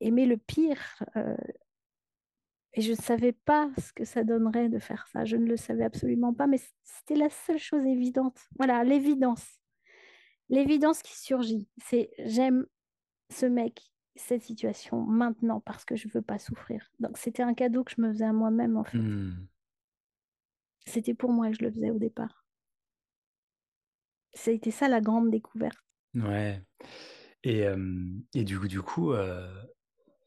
aimer 0.00 0.26
le 0.26 0.36
pire, 0.36 1.02
et 2.74 2.82
je 2.82 2.90
ne 2.90 2.96
savais 2.96 3.32
pas 3.32 3.70
ce 3.78 3.92
que 3.92 4.04
ça 4.04 4.24
donnerait 4.24 4.68
de 4.68 4.78
faire 4.78 5.06
ça. 5.06 5.24
Je 5.24 5.36
ne 5.36 5.46
le 5.46 5.56
savais 5.56 5.84
absolument 5.84 6.34
pas, 6.34 6.46
mais 6.46 6.60
c'était 6.82 7.14
la 7.14 7.30
seule 7.30 7.58
chose 7.58 7.86
évidente. 7.86 8.36
Voilà, 8.56 8.82
l'évidence. 8.82 9.46
L'évidence 10.48 11.02
qui 11.02 11.16
surgit, 11.18 11.68
c'est 11.78 12.10
j'aime 12.18 12.66
ce 13.30 13.46
mec, 13.46 13.80
cette 14.16 14.42
situation 14.42 15.00
maintenant 15.00 15.60
parce 15.60 15.84
que 15.84 15.96
je 15.96 16.06
ne 16.08 16.12
veux 16.12 16.22
pas 16.22 16.38
souffrir. 16.38 16.90
Donc 17.00 17.16
c'était 17.18 17.42
un 17.42 17.54
cadeau 17.54 17.84
que 17.84 17.92
je 17.96 18.00
me 18.00 18.12
faisais 18.12 18.24
à 18.24 18.32
moi-même 18.32 18.76
en 18.76 18.84
fait. 18.84 18.98
Hmm. 18.98 19.46
C'était 20.86 21.14
pour 21.14 21.32
moi 21.32 21.50
que 21.50 21.56
je 21.56 21.64
le 21.64 21.70
faisais 21.70 21.90
au 21.90 21.98
départ. 21.98 22.44
C'était 24.34 24.70
ça 24.70 24.88
la 24.88 25.00
grande 25.00 25.30
découverte. 25.30 25.78
Ouais. 26.14 26.62
Et, 27.42 27.64
et 28.34 28.44
du 28.44 28.58
coup, 28.58 28.68
du 28.68 28.82
coup 28.82 29.12
euh, 29.12 29.64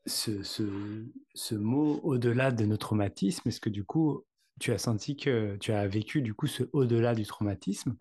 ce, 0.07 0.43
ce, 0.43 1.55
mot 1.55 1.99
au-delà 2.03 2.51
de 2.51 2.65
nos 2.65 2.77
traumatismes, 2.77 3.49
est-ce 3.49 3.61
que 3.61 3.69
du 3.69 3.83
coup, 3.83 4.23
tu 4.59 4.71
as 4.71 4.77
senti 4.77 5.15
que 5.15 5.57
tu 5.57 5.71
as 5.71 5.87
vécu 5.87 6.21
du 6.21 6.33
coup 6.33 6.47
ce 6.47 6.63
au-delà 6.73 7.13
du 7.13 7.25
traumatisme? 7.25 7.95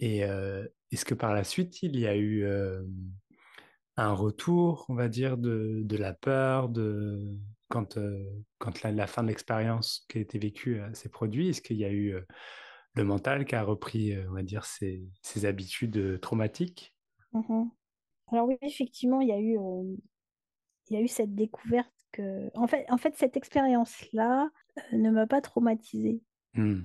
Et 0.00 0.24
euh, 0.24 0.66
est-ce 0.92 1.04
que 1.04 1.14
par 1.14 1.32
la 1.32 1.44
suite, 1.44 1.82
il 1.82 1.98
y 1.98 2.06
a 2.06 2.16
eu 2.16 2.44
euh, 2.44 2.82
un 3.96 4.12
retour, 4.12 4.86
on 4.88 4.94
va 4.94 5.08
dire, 5.08 5.38
de, 5.38 5.80
de 5.82 5.96
la 5.96 6.12
peur 6.12 6.68
de 6.68 7.38
quand, 7.68 7.96
euh, 7.96 8.24
quand 8.58 8.82
la, 8.82 9.06
fin 9.06 9.22
de 9.22 9.28
l'expérience 9.28 10.04
qui 10.08 10.18
a 10.18 10.20
été 10.20 10.38
vécue 10.38 10.80
s'est 10.92 11.08
produite? 11.08 11.50
Est-ce 11.50 11.62
qu'il 11.62 11.78
y 11.78 11.84
a 11.84 11.92
eu 11.92 12.14
le 12.94 13.04
mental 13.04 13.44
qui 13.46 13.54
a 13.54 13.62
repris, 13.62 14.14
on 14.28 14.32
va 14.32 14.42
dire, 14.42 14.64
ses, 14.64 15.02
ses 15.22 15.46
habitudes 15.46 16.20
traumatiques? 16.20 16.94
Mmh 17.32 17.64
Alors 18.30 18.46
oui, 18.46 18.56
effectivement, 18.60 19.20
il 19.22 19.28
y 19.28 19.32
a 19.32 19.40
eu 19.40 19.56
il 20.88 20.96
y 20.96 20.96
a 20.98 21.00
eu 21.00 21.08
cette 21.08 21.34
découverte 21.34 21.92
que, 22.12 22.50
en 22.54 22.66
fait, 22.66 22.84
en 22.90 22.98
fait 22.98 23.16
cette 23.16 23.36
expérience-là 23.36 24.50
ne 24.92 25.10
m'a 25.10 25.26
pas 25.26 25.40
traumatisée. 25.40 26.20
Hmm. 26.54 26.82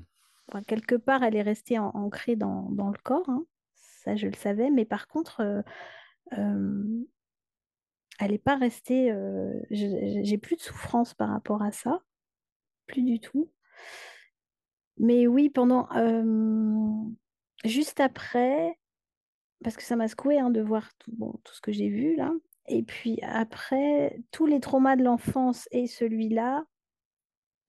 quelque 0.65 0.96
part, 0.96 1.24
elle 1.24 1.36
est 1.36 1.41
restée 1.41 1.78
ancrée 1.78 2.38
dans, 2.38 2.70
dans, 2.72 2.89
le 2.89 2.98
corps, 3.04 3.28
hein. 3.28 3.46
Je 4.15 4.28
le 4.28 4.36
savais, 4.36 4.70
mais 4.70 4.86
par 4.86 5.08
contre, 5.08 5.41
euh, 5.41 7.06
elle 8.20 8.32
n'est 8.32 8.38
pas 8.38 8.56
restée. 8.56 9.13
J'ai 9.72 10.38
plus 10.38 10.56
de 10.56 10.62
souffrance 10.62 11.13
par 11.13 11.30
rapport 11.30 11.62
à 11.62 11.72
ça, 11.72 12.02
plus 12.88 13.04
du 13.04 13.20
tout. 13.20 13.52
Mais 14.98 15.28
oui, 15.28 15.50
pendant 15.50 15.88
juste 17.65 18.00
après, 18.00 18.78
parce 19.63 19.76
que 19.76 19.84
ça 19.84 19.96
m'a 19.96 20.08
secoué 20.08 20.39
hein, 20.39 20.50
de 20.50 20.62
voir 20.62 20.93
tout, 20.98 21.12
bon, 21.13 21.34
tout 21.43 21.54
ce 21.54 21.62
que 21.62 21.72
j'ai 21.72 21.89
vu 21.89 22.15
là. 22.15 22.32
Et 22.67 22.84
puis 22.84 23.20
après, 23.22 24.20
tous 24.32 24.46
les 24.46 24.60
traumas 24.60 24.96
de 24.96 25.04
l'enfance 25.04 25.67
et 25.72 25.88
celui-là 25.88 26.65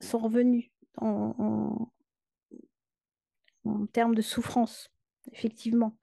sont 0.00 0.18
revenus 0.18 0.70
en, 0.96 1.88
termes 3.92 4.14
de 4.14 4.22
souffrance, 4.22 4.90
effectivement. 5.32 5.96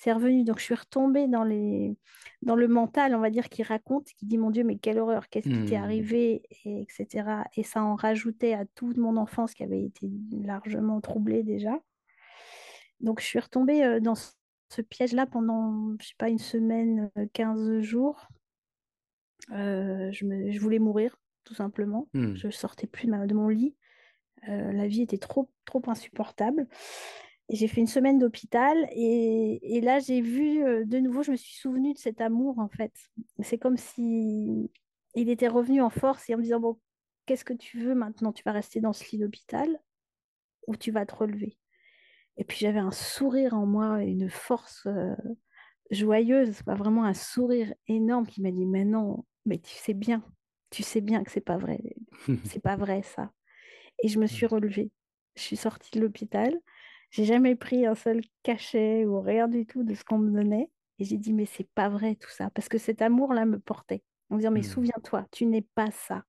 C'est 0.00 0.12
revenu. 0.12 0.44
Donc 0.44 0.58
je 0.58 0.64
suis 0.64 0.74
retombée 0.74 1.28
dans, 1.28 1.44
les, 1.44 1.94
dans 2.40 2.56
le 2.56 2.68
mental, 2.68 3.14
on 3.14 3.20
va 3.20 3.28
dire, 3.28 3.50
qui 3.50 3.62
raconte, 3.62 4.06
qui 4.16 4.24
dit 4.24 4.38
Mon 4.38 4.50
Dieu, 4.50 4.64
mais 4.64 4.78
quelle 4.78 4.98
horreur, 4.98 5.28
qu'est-ce 5.28 5.46
qui 5.46 5.64
t'est 5.66 5.78
mmh. 5.78 5.82
arrivé, 5.82 6.42
et, 6.64 6.80
etc. 6.80 7.42
Et 7.54 7.62
ça 7.62 7.82
en 7.84 7.96
rajoutait 7.96 8.54
à 8.54 8.64
toute 8.64 8.96
mon 8.96 9.18
enfance 9.18 9.52
qui 9.52 9.62
avait 9.62 9.84
été 9.84 10.10
largement 10.32 11.02
troublée 11.02 11.42
déjà. 11.42 11.78
Donc 13.00 13.20
je 13.20 13.26
suis 13.26 13.38
retombée 13.38 13.84
euh, 13.84 14.00
dans 14.00 14.14
ce 14.14 14.80
piège-là 14.80 15.26
pendant, 15.26 15.94
je 16.00 16.06
sais 16.06 16.14
pas, 16.16 16.30
une 16.30 16.38
semaine, 16.38 17.10
15 17.34 17.68
euh, 17.68 17.82
jours. 17.82 18.26
Euh, 19.52 20.10
je, 20.12 20.24
me, 20.24 20.50
je, 20.50 20.60
voulais 20.60 20.78
mourir, 20.78 21.18
tout 21.44 21.54
simplement. 21.54 22.08
Hmm. 22.14 22.34
Je 22.36 22.48
sortais 22.48 22.86
plus 22.86 23.06
de, 23.06 23.26
de 23.26 23.34
mon 23.34 23.48
lit. 23.48 23.74
Euh, 24.48 24.72
la 24.72 24.86
vie 24.86 25.02
était 25.02 25.18
trop, 25.18 25.50
trop 25.66 25.82
insupportable. 25.88 26.66
J'ai 27.50 27.68
fait 27.68 27.80
une 27.80 27.86
semaine 27.86 28.18
d'hôpital. 28.18 28.88
Et, 28.92 29.76
et, 29.76 29.80
là, 29.80 29.98
j'ai 29.98 30.20
vu 30.20 30.64
euh, 30.64 30.84
de 30.84 30.98
nouveau, 30.98 31.22
je 31.22 31.32
me 31.32 31.36
suis 31.36 31.54
souvenue 31.54 31.92
de 31.92 31.98
cet 31.98 32.20
amour, 32.20 32.58
en 32.58 32.68
fait. 32.68 32.92
C'est 33.40 33.58
comme 33.58 33.76
si 33.76 34.70
il 35.14 35.28
était 35.28 35.48
revenu 35.48 35.82
en 35.82 35.90
force 35.90 36.28
et 36.30 36.34
en 36.34 36.38
me 36.38 36.42
disant 36.42 36.60
Bon, 36.60 36.78
qu'est-ce 37.26 37.44
que 37.44 37.54
tu 37.54 37.80
veux 37.80 37.94
maintenant? 37.94 38.32
Tu 38.32 38.42
vas 38.44 38.52
rester 38.52 38.80
dans 38.80 38.92
ce 38.92 39.04
lit 39.10 39.18
d'hôpital 39.18 39.80
ou 40.66 40.76
tu 40.76 40.90
vas 40.92 41.06
te 41.06 41.14
relever? 41.14 41.58
Et 42.36 42.44
puis 42.44 42.58
j'avais 42.60 42.78
un 42.78 42.92
sourire 42.92 43.54
en 43.54 43.66
moi, 43.66 44.02
une 44.02 44.30
force 44.30 44.86
joyeuse, 45.90 46.62
pas 46.62 46.74
vraiment 46.74 47.04
un 47.04 47.14
sourire 47.14 47.74
énorme 47.88 48.26
qui 48.26 48.40
m'a 48.40 48.50
dit 48.50 48.66
Mais 48.66 48.84
non, 48.84 49.24
mais 49.44 49.58
tu 49.58 49.74
sais 49.74 49.94
bien, 49.94 50.22
tu 50.70 50.82
sais 50.82 51.00
bien 51.00 51.24
que 51.24 51.30
c'est 51.30 51.40
pas 51.40 51.58
vrai, 51.58 51.80
c'est 52.44 52.62
pas 52.62 52.76
vrai 52.76 53.02
ça. 53.02 53.32
Et 54.02 54.08
je 54.08 54.18
me 54.18 54.26
suis 54.26 54.46
relevée. 54.46 54.90
Je 55.36 55.42
suis 55.42 55.56
sortie 55.56 55.90
de 55.92 56.00
l'hôpital. 56.00 56.58
J'ai 57.10 57.24
jamais 57.24 57.56
pris 57.56 57.86
un 57.86 57.94
seul 57.94 58.22
cachet 58.42 59.04
ou 59.04 59.20
rien 59.20 59.48
du 59.48 59.66
tout 59.66 59.82
de 59.82 59.94
ce 59.94 60.04
qu'on 60.04 60.18
me 60.18 60.30
donnait. 60.30 60.70
Et 60.98 61.04
j'ai 61.04 61.18
dit, 61.18 61.32
mais 61.32 61.46
c'est 61.46 61.68
pas 61.74 61.88
vrai 61.88 62.14
tout 62.14 62.30
ça. 62.30 62.50
Parce 62.50 62.68
que 62.68 62.78
cet 62.78 63.02
amour-là 63.02 63.46
me 63.46 63.58
portait. 63.58 64.02
En 64.28 64.36
disant, 64.36 64.50
mais 64.50 64.60
mmh. 64.60 64.64
souviens-toi, 64.64 65.26
tu 65.32 65.46
n'es 65.46 65.62
pas 65.62 65.90
ça. 65.90 66.24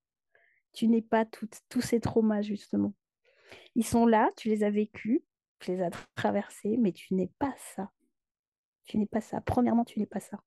Tu 0.73 0.87
n'es 0.87 1.01
pas 1.01 1.25
tous 1.25 1.81
ces 1.81 1.99
traumas, 1.99 2.41
justement. 2.41 2.93
Ils 3.75 3.85
sont 3.85 4.05
là, 4.05 4.31
tu 4.37 4.47
les 4.47 4.63
as 4.63 4.69
vécus, 4.69 5.21
tu 5.59 5.71
les 5.71 5.81
as 5.81 5.91
traversés, 6.15 6.77
mais 6.77 6.93
tu 6.93 7.13
n'es 7.13 7.29
pas 7.37 7.53
ça. 7.75 7.91
Tu 8.85 8.97
n'es 8.97 9.05
pas 9.05 9.21
ça. 9.21 9.41
Premièrement, 9.41 9.85
tu 9.85 9.99
n'es 9.99 10.05
pas 10.05 10.19
ça. 10.19 10.39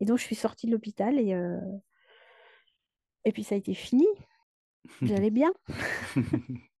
Et 0.00 0.04
donc, 0.04 0.18
je 0.18 0.24
suis 0.24 0.36
sortie 0.36 0.66
de 0.66 0.72
l'hôpital 0.72 1.18
et, 1.18 1.34
euh, 1.34 1.60
et 3.24 3.32
puis 3.32 3.44
ça 3.44 3.56
a 3.56 3.58
été 3.58 3.74
fini. 3.74 4.06
J'allais 5.02 5.30
bien. 5.30 5.52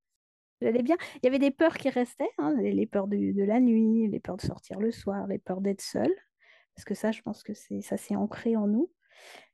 J'allais 0.60 0.82
bien. 0.82 0.96
Il 1.16 1.20
y 1.24 1.28
avait 1.28 1.38
des 1.38 1.50
peurs 1.50 1.76
qui 1.76 1.90
restaient, 1.90 2.30
hein, 2.38 2.54
les, 2.58 2.86
peurs 2.86 3.08
de, 3.08 3.16
de, 3.16 3.42
la 3.44 3.60
nuit, 3.60 4.08
les 4.08 4.20
peurs 4.20 4.36
de 4.36 4.42
sortir 4.42 4.78
le 4.80 4.90
soir, 4.90 5.26
les 5.26 5.38
peurs 5.38 5.60
d'être 5.60 5.82
seule. 5.82 6.14
Parce 6.74 6.84
que 6.84 6.94
ça, 6.94 7.12
je 7.12 7.22
pense 7.22 7.42
que 7.42 7.54
c'est 7.54 7.80
ça 7.80 7.96
s'est 7.96 8.16
ancré 8.16 8.56
en 8.56 8.66
nous. 8.66 8.90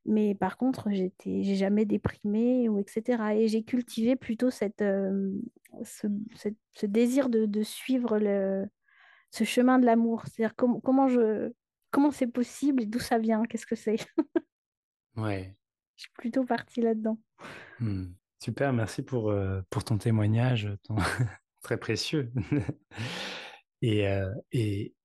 Mais 0.05 0.35
par 0.35 0.57
contre, 0.57 0.91
j'étais, 0.91 1.43
j'ai 1.43 1.55
jamais 1.55 1.85
déprimé 1.85 2.69
ou 2.69 2.79
etc. 2.79 3.35
Et 3.35 3.49
j'ai 3.49 3.63
cultivé 3.63 4.17
plutôt 4.17 4.51
cette, 4.51 4.83
euh, 4.83 5.31
ce, 5.85 6.09
ce, 6.75 6.87
désir 6.87 7.29
de, 7.29 7.47
de 7.47 7.63
suivre 7.63 8.19
le, 8.19 8.67
ce 9.31 9.45
chemin 9.45 9.79
de 9.79 9.87
l'amour. 9.87 10.25
C'est-à-dire 10.27 10.57
comment 10.57 11.09
je, 11.09 11.53
comment 11.93 12.11
c'est 12.11 12.27
possible 12.27 12.83
et 12.83 12.87
d'où 12.87 12.99
ça 12.99 13.19
vient, 13.19 13.45
qu'est-ce 13.45 13.67
que 13.67 13.77
c'est? 13.77 13.97
ouais. 15.17 15.57
Je 15.95 16.05
suis 16.05 16.13
plutôt 16.15 16.45
partie 16.45 16.81
là-dedans. 16.81 17.21
Hmm. 17.79 18.07
Super, 18.43 18.73
merci 18.73 19.03
pour, 19.03 19.31
euh, 19.31 19.61
pour 19.71 19.85
ton 19.85 19.99
témoignage, 19.99 20.69
très 21.63 21.77
précieux. 21.77 22.33
et, 23.83 24.09
euh, 24.09 24.35
et, 24.51 24.97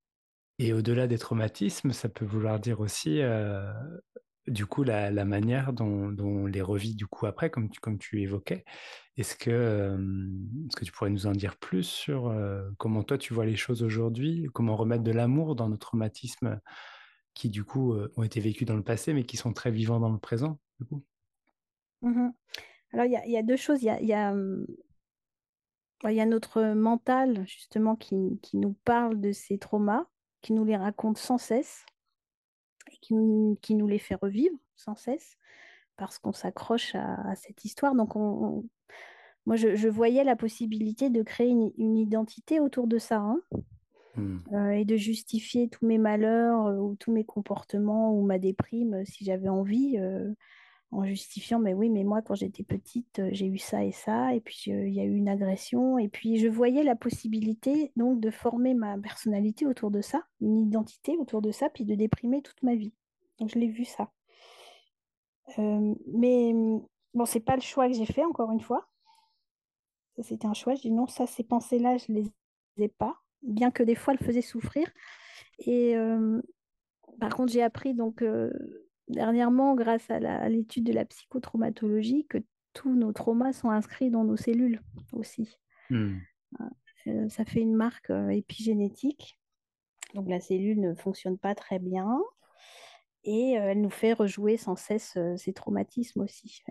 et 0.57 0.73
au-delà 0.73 1.05
des 1.05 1.19
traumatismes, 1.19 1.91
ça 1.91 2.09
peut 2.09 2.25
vouloir 2.25 2.59
dire 2.59 2.79
aussi 2.79 3.21
euh, 3.21 3.71
du 4.47 4.65
coup 4.65 4.81
la, 4.81 5.11
manière 5.23 5.71
dont, 5.71 6.11
dont, 6.11 6.47
les 6.47 6.63
revit 6.63 6.95
du 6.95 7.05
coup 7.05 7.27
après, 7.27 7.51
comme 7.51 7.69
tu, 7.69 7.79
comme 7.79 7.99
tu 7.99 8.23
évoquais. 8.23 8.65
Est-ce 9.17 9.35
que, 9.35 9.95
est-ce 10.65 10.75
que 10.75 10.85
tu 10.85 10.91
pourrais 10.91 11.11
nous 11.11 11.27
en 11.27 11.33
dire 11.33 11.57
plus 11.57 11.83
sur 11.83 12.35
comment 12.79 13.03
toi 13.03 13.19
tu 13.19 13.35
vois 13.35 13.45
les 13.45 13.55
choses 13.55 13.83
aujourd'hui, 13.83 14.47
comment 14.51 14.75
remettre 14.75 15.03
de 15.03 15.11
l'amour 15.11 15.55
dans 15.55 15.69
nos 15.69 15.77
traumatismes 15.77 16.59
qui 17.35 17.49
du 17.49 17.63
coup 17.63 17.95
ont 18.15 18.23
été 18.23 18.39
vécus 18.39 18.65
dans 18.65 18.75
le 18.75 18.83
passé 18.83 19.13
mais 19.13 19.25
qui 19.25 19.37
sont 19.37 19.53
très 19.53 19.69
vivants 19.69 19.99
dans 19.99 20.11
le 20.11 20.17
présent 20.17 20.59
du 20.79 20.87
coup? 20.87 21.05
Mmh 22.01 22.29
Alors 22.93 23.05
il 23.05 23.11
y, 23.11 23.31
y, 23.31 23.37
a 23.37 23.43
deux 23.43 23.57
choses. 23.57 23.81
Il 23.83 23.87
y 23.87 24.13
a, 24.13 24.33
y 26.03 26.19
a 26.19 26.25
notre 26.25 26.73
mental, 26.73 27.45
justement, 27.47 27.95
qui, 27.95 28.39
qui, 28.41 28.57
nous 28.57 28.73
parle 28.85 29.19
de 29.19 29.31
ces 29.31 29.57
traumas, 29.57 30.05
qui 30.41 30.53
nous 30.53 30.63
les 30.63 30.77
raconte 30.77 31.17
sans 31.17 31.37
cesse, 31.37 31.85
et 32.91 32.97
qui, 33.01 33.15
qui 33.61 33.75
nous 33.75 33.87
les 33.87 33.99
fait 33.99 34.15
revivre 34.15 34.55
sans 34.75 34.95
cesse, 34.95 35.37
parce 35.97 36.19
qu'on 36.19 36.33
s'accroche 36.33 36.95
à, 36.95 37.35
cette 37.35 37.65
histoire. 37.65 37.95
Donc, 37.95 38.15
on, 38.15 38.63
moi, 39.45 39.55
je, 39.55 39.75
je, 39.75 39.87
voyais 39.87 40.23
la 40.23 40.35
possibilité 40.35 41.09
de 41.09 41.23
créer 41.23 41.49
une, 41.49 41.71
une 41.77 41.97
identité 41.97 42.59
autour 42.59 42.87
de 42.87 42.97
ça, 42.97 43.17
hein, 43.17 43.41
mmh. 44.15 44.37
euh, 44.53 44.71
et 44.71 44.85
de 44.85 44.95
justifier 44.95 45.69
tous 45.69 45.85
mes 45.85 45.97
malheurs, 45.97 46.67
euh, 46.67 46.77
ou 46.77 46.95
tous 46.95 47.11
mes 47.11 47.23
comportements, 47.23 48.13
ou 48.13 48.25
ma 48.25 48.39
déprime, 48.39 48.95
euh, 48.95 49.05
si 49.05 49.25
j'avais 49.25 49.49
envie. 49.49 49.97
Euh, 49.97 50.33
en 50.91 51.05
justifiant, 51.05 51.59
mais 51.59 51.73
oui, 51.73 51.89
mais 51.89 52.03
moi, 52.03 52.21
quand 52.21 52.35
j'étais 52.35 52.63
petite, 52.63 53.19
euh, 53.19 53.29
j'ai 53.31 53.47
eu 53.47 53.57
ça 53.57 53.83
et 53.83 53.91
ça, 53.91 54.33
et 54.33 54.39
puis 54.39 54.63
il 54.67 54.93
y 54.93 55.01
a 55.01 55.03
eu 55.03 55.15
une 55.15 55.27
agression, 55.27 55.97
et 55.97 56.07
puis 56.07 56.37
je 56.37 56.47
voyais 56.47 56.83
la 56.83 56.95
possibilité 56.95 57.91
donc 57.97 58.19
de 58.19 58.31
former 58.31 58.73
ma 58.73 58.97
personnalité 58.97 59.65
autour 59.65 59.91
de 59.91 60.01
ça, 60.01 60.23
une 60.39 60.57
identité 60.57 61.17
autour 61.17 61.41
de 61.41 61.51
ça, 61.51 61.69
puis 61.69 61.85
de 61.85 61.95
déprimer 61.95 62.41
toute 62.41 62.61
ma 62.63 62.75
vie. 62.75 62.93
Donc 63.39 63.49
je 63.49 63.59
l'ai 63.59 63.67
vu 63.67 63.83
ça. 63.83 64.11
Euh, 65.59 65.93
mais 66.13 66.53
bon, 67.13 67.25
c'est 67.25 67.41
pas 67.41 67.55
le 67.55 67.61
choix 67.61 67.87
que 67.87 67.93
j'ai 67.93 68.05
fait, 68.05 68.23
encore 68.23 68.51
une 68.51 68.61
fois. 68.61 68.87
C'était 70.19 70.47
un 70.47 70.53
choix, 70.53 70.73
je 70.75 70.81
dis 70.81 70.91
non, 70.91 71.07
ça, 71.07 71.27
ces 71.27 71.43
pensées-là, 71.43 71.97
je 71.97 72.11
les 72.11 72.31
ai 72.77 72.87
pas, 72.87 73.21
bien 73.43 73.71
que 73.71 73.83
des 73.83 73.93
fois, 73.93 74.13
elles 74.13 74.25
faisaient 74.25 74.41
souffrir. 74.41 74.89
Et 75.59 75.95
euh, 75.95 76.41
par 77.19 77.35
contre, 77.35 77.51
j'ai 77.51 77.61
appris 77.61 77.93
donc 77.93 78.23
dernièrement, 79.07 79.75
grâce 79.75 80.09
à 80.09 80.49
l'étude 80.49 80.85
de 80.85 80.93
la 80.93 81.05
psychotraumatologie, 81.05 82.25
que 82.27 82.39
tous 82.73 82.95
nos 82.95 83.11
traumas 83.11 83.53
sont 83.53 83.69
inscrits 83.69 84.11
dans 84.11 84.23
nos 84.23 84.37
cellules 84.37 84.81
aussi. 85.11 85.57
Hmm. 85.89 86.17
Euh, 87.07 87.29
ça 87.29 87.45
fait 87.45 87.61
une 87.61 87.75
marque 87.75 88.09
euh, 88.09 88.29
épigénétique. 88.29 89.39
Donc 90.13 90.29
la 90.29 90.39
cellule 90.39 90.79
ne 90.79 90.93
fonctionne 90.93 91.37
pas 91.37 91.55
très 91.55 91.79
bien 91.79 92.21
et 93.23 93.57
euh, 93.57 93.71
elle 93.71 93.81
nous 93.81 93.89
fait 93.89 94.13
rejouer 94.13 94.57
sans 94.57 94.75
cesse 94.75 95.17
ces 95.35 95.53
traumatismes 95.53 96.21
aussi. 96.21 96.63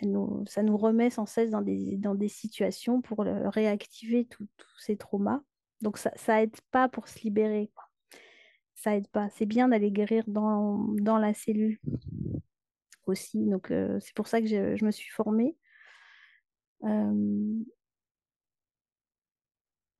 ça 0.47 0.63
nous 0.63 0.77
remet 0.77 1.11
sans 1.11 1.27
cesse 1.27 1.51
dans 1.51 1.61
des, 1.61 1.97
dans 1.97 2.15
des 2.15 2.29
situations 2.29 3.03
pour 3.03 3.19
réactiver 3.19 4.27
tous 4.27 4.49
ces 4.79 4.97
traumas. 4.97 5.43
Donc 5.83 5.99
ça, 5.99 6.13
ça 6.17 6.43
aide 6.43 6.57
pas 6.71 6.89
pour 6.89 7.09
se 7.09 7.21
libérer 7.21 7.71
ça 8.77 8.95
aide 8.95 9.09
pas. 9.09 9.29
C'est 9.31 9.47
bien 9.47 9.69
d'aller 9.69 9.91
guérir 9.91 10.23
dans, 10.29 10.79
dans, 11.01 11.19
la 11.19 11.35
cellule 11.35 11.81
aussi. 13.07 13.45
Donc, 13.47 13.71
euh, 13.71 13.99
c'est 14.01 14.15
pour 14.15 14.29
ça 14.29 14.41
que 14.41 14.47
je, 14.47 14.77
je 14.77 14.85
me 14.85 14.91
suis 14.91 15.11
formée. 15.11 15.57
Euh, 16.85 17.65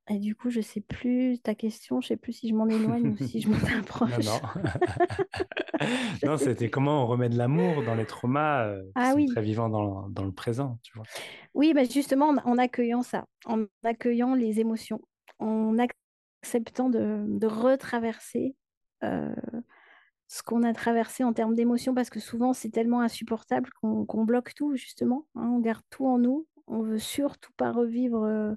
et 0.09 0.19
du 0.21 0.37
coup, 0.37 0.51
je 0.51 0.61
sais 0.61 0.83
plus 0.83 1.41
ta 1.41 1.57
question, 1.57 2.01
je 2.01 2.09
sais 2.09 2.17
plus 2.17 2.33
si 2.33 2.49
je 2.49 2.55
m'en 2.55 2.69
éloigne 2.69 3.09
ou 3.09 3.17
si 3.17 3.41
je 3.41 3.49
m'en 3.49 3.57
approche. 3.81 4.11
Non, 4.25 4.41
non. 6.23 6.31
non 6.31 6.37
c'était 6.37 6.71
comment 6.71 7.03
on 7.03 7.07
remet 7.07 7.31
de 7.31 7.37
l'amour 7.37 7.83
dans 7.83 7.95
les 7.95 8.07
traumas 8.07 8.67
euh, 8.67 8.83
qui 8.83 8.93
ah, 8.95 9.11
sont 9.13 9.17
oui. 9.17 9.27
très 9.27 9.43
vivants 9.43 9.71
dans, 9.71 10.09
dans, 10.11 10.25
le 10.25 10.33
présent, 10.33 10.79
tu 10.83 10.93
vois. 10.95 11.07
Oui, 11.55 11.73
bah 11.75 11.85
justement, 11.85 12.29
en, 12.29 12.37
en, 12.37 12.59
accueillant 12.59 13.03
ça, 13.03 13.27
en 13.47 13.65
accueillant 13.83 14.35
les 14.35 14.61
émotions, 14.61 15.01
en 15.39 15.77
acceptant 15.79 16.91
de, 16.91 17.25
de 17.27 17.47
retraverser 17.47 18.55
ce 19.03 20.43
qu'on 20.43 20.63
a 20.63 20.73
traversé 20.73 21.25
en 21.25 21.33
termes 21.33 21.55
d'émotions, 21.55 21.95
parce 21.95 22.11
que 22.11 22.21
souvent 22.21 22.53
c'est 22.53 22.71
tellement 22.71 23.01
insupportable 23.01 23.71
qu'on 23.81 24.25
bloque 24.25 24.55
tout, 24.55 24.75
justement. 24.75 25.27
Hein, 25.35 25.51
on 25.55 25.61
garde 25.61 25.85
tout 25.91 26.07
en 26.07 26.19
nous. 26.19 26.47
On 26.67 26.83
veut 26.83 26.99
surtout 26.99 27.53
pas 27.57 27.71
revivre 27.71 28.25
euh, 28.25 28.55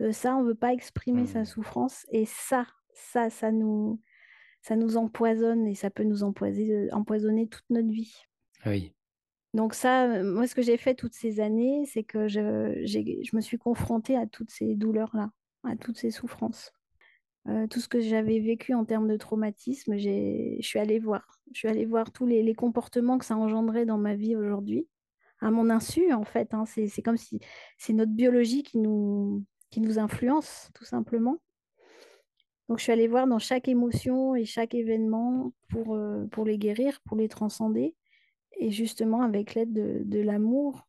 euh, 0.00 0.12
ça, 0.12 0.36
on 0.36 0.44
veut 0.44 0.54
pas 0.54 0.72
exprimer 0.72 1.26
sa 1.26 1.40
mmh. 1.40 1.46
souffrance. 1.46 2.06
Et 2.10 2.24
ça, 2.26 2.66
ça, 2.94 3.28
ça 3.28 3.50
nous, 3.50 4.00
ça 4.62 4.76
nous 4.76 4.96
empoisonne 4.96 5.66
et 5.66 5.74
ça 5.74 5.90
peut 5.90 6.04
nous 6.04 6.22
empoisonner, 6.22 6.92
empoisonner 6.92 7.48
toute 7.48 7.68
notre 7.70 7.88
vie. 7.88 8.14
Oui. 8.66 8.94
Donc 9.52 9.74
ça, 9.74 10.22
moi, 10.22 10.46
ce 10.46 10.54
que 10.54 10.62
j'ai 10.62 10.76
fait 10.76 10.94
toutes 10.94 11.14
ces 11.14 11.40
années, 11.40 11.84
c'est 11.86 12.04
que 12.04 12.28
je, 12.28 12.82
je 12.84 13.36
me 13.36 13.40
suis 13.40 13.58
confrontée 13.58 14.16
à 14.16 14.26
toutes 14.26 14.50
ces 14.50 14.76
douleurs-là, 14.76 15.32
à 15.64 15.74
toutes 15.74 15.98
ces 15.98 16.12
souffrances. 16.12 16.72
Euh, 17.48 17.66
tout 17.66 17.80
ce 17.80 17.88
que 17.88 18.00
j'avais 18.00 18.38
vécu 18.38 18.74
en 18.74 18.84
termes 18.84 19.08
de 19.08 19.16
traumatisme, 19.16 19.96
je 19.96 20.58
suis 20.60 20.78
allée 20.78 20.98
voir. 20.98 21.40
Je 21.52 21.58
suis 21.58 21.68
allée 21.68 21.86
voir 21.86 22.12
tous 22.12 22.26
les, 22.26 22.54
comportements 22.54 23.18
que 23.18 23.24
ça 23.24 23.36
engendrait 23.36 23.86
dans 23.86 23.98
ma 23.98 24.14
vie 24.14 24.36
aujourd'hui, 24.36 24.86
à 25.40 25.50
mon 25.50 25.70
insu 25.70 26.12
en 26.12 26.24
fait. 26.24 26.52
Hein. 26.52 26.64
C'est 26.66 27.02
comme 27.02 27.16
si 27.16 27.40
c'est 27.78 27.94
notre 27.94 28.12
biologie 28.12 28.62
qui 28.62 28.78
nous, 28.78 29.44
qui 29.70 29.80
nous 29.80 29.98
influence 29.98 30.70
tout 30.74 30.84
simplement. 30.84 31.38
Donc 32.68 32.78
je 32.78 32.84
suis 32.84 32.92
allée 32.92 33.08
voir 33.08 33.26
dans 33.26 33.38
chaque 33.38 33.68
émotion 33.68 34.36
et 34.36 34.44
chaque 34.44 34.74
événement 34.74 35.52
pour, 35.70 35.94
euh, 35.94 36.26
pour 36.26 36.44
les 36.44 36.58
guérir, 36.58 37.00
pour 37.06 37.16
les 37.16 37.28
transcender. 37.28 37.96
Et 38.58 38.70
justement 38.70 39.22
avec 39.22 39.54
l'aide 39.54 39.72
de, 39.72 40.02
de 40.04 40.20
l'amour, 40.20 40.86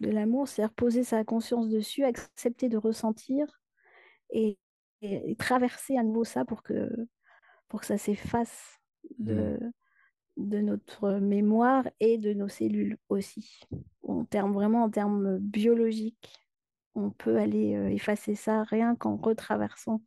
de 0.00 0.10
l'amour, 0.10 0.46
c'est-à-dire 0.46 0.74
poser 0.74 1.02
sa 1.02 1.24
conscience 1.24 1.68
dessus, 1.68 2.04
accepter 2.04 2.68
de 2.68 2.76
ressentir 2.76 3.46
et, 4.30 4.58
et, 5.12 5.36
traverser 5.36 5.96
à 5.96 6.02
nouveau 6.02 6.24
ça 6.24 6.44
pour 6.44 6.62
que, 6.62 6.90
pour 7.68 7.80
que 7.80 7.86
ça 7.86 7.98
s'efface 7.98 8.80
de, 9.18 9.58
mmh. 9.60 10.48
de 10.48 10.60
notre 10.60 11.12
mémoire 11.14 11.88
et 12.00 12.18
de 12.18 12.32
nos 12.32 12.48
cellules 12.48 12.98
aussi. 13.08 13.60
En 14.02 14.24
termes, 14.24 14.52
vraiment 14.52 14.84
en 14.84 14.90
termes 14.90 15.38
biologiques, 15.38 16.32
on 16.94 17.10
peut 17.10 17.36
aller 17.36 17.74
euh, 17.74 17.88
effacer 17.88 18.34
ça 18.34 18.64
rien 18.64 18.96
qu'en 18.96 19.16
retraversant 19.16 20.02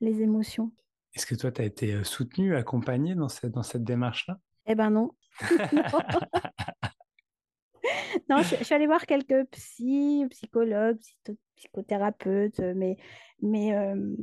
les 0.00 0.22
émotions. 0.22 0.72
Est-ce 1.14 1.26
que 1.26 1.34
toi, 1.34 1.50
tu 1.50 1.62
as 1.62 1.64
été 1.64 1.94
euh, 1.94 2.04
soutenue, 2.04 2.54
accompagnée 2.54 3.14
dans 3.14 3.28
cette, 3.28 3.52
dans 3.52 3.62
cette 3.62 3.84
démarche-là? 3.84 4.38
Eh 4.66 4.74
ben 4.74 4.90
non. 4.90 5.10
non, 8.28 8.42
je, 8.42 8.62
suis 8.62 8.74
allée 8.74 8.86
voir 8.86 9.06
quelques 9.06 9.46
psy, 9.50 10.26
psychologues, 10.30 11.00
psychothérapeutes, 11.60 12.60
mais, 12.60 12.96
mais 13.42 13.74
euh, 13.74 14.16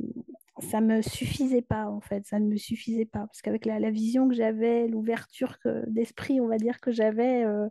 ça 0.58 0.80
ne 0.80 0.96
me 0.96 1.02
suffisait 1.02 1.62
pas, 1.62 1.86
en 1.86 2.00
fait. 2.00 2.26
Ça 2.26 2.38
ne 2.38 2.46
me 2.46 2.56
suffisait 2.56 3.06
pas. 3.06 3.20
Parce 3.20 3.42
qu'avec 3.42 3.64
la, 3.64 3.78
la, 3.78 3.90
vision 3.90 4.28
que 4.28 4.34
j'avais, 4.34 4.88
l'ouverture 4.88 5.56
d'esprit, 5.86 6.40
on 6.40 6.48
va 6.48 6.58
dire, 6.58 6.80
que 6.80 6.90
j'avais, 6.90 7.44
euh, 7.44 7.68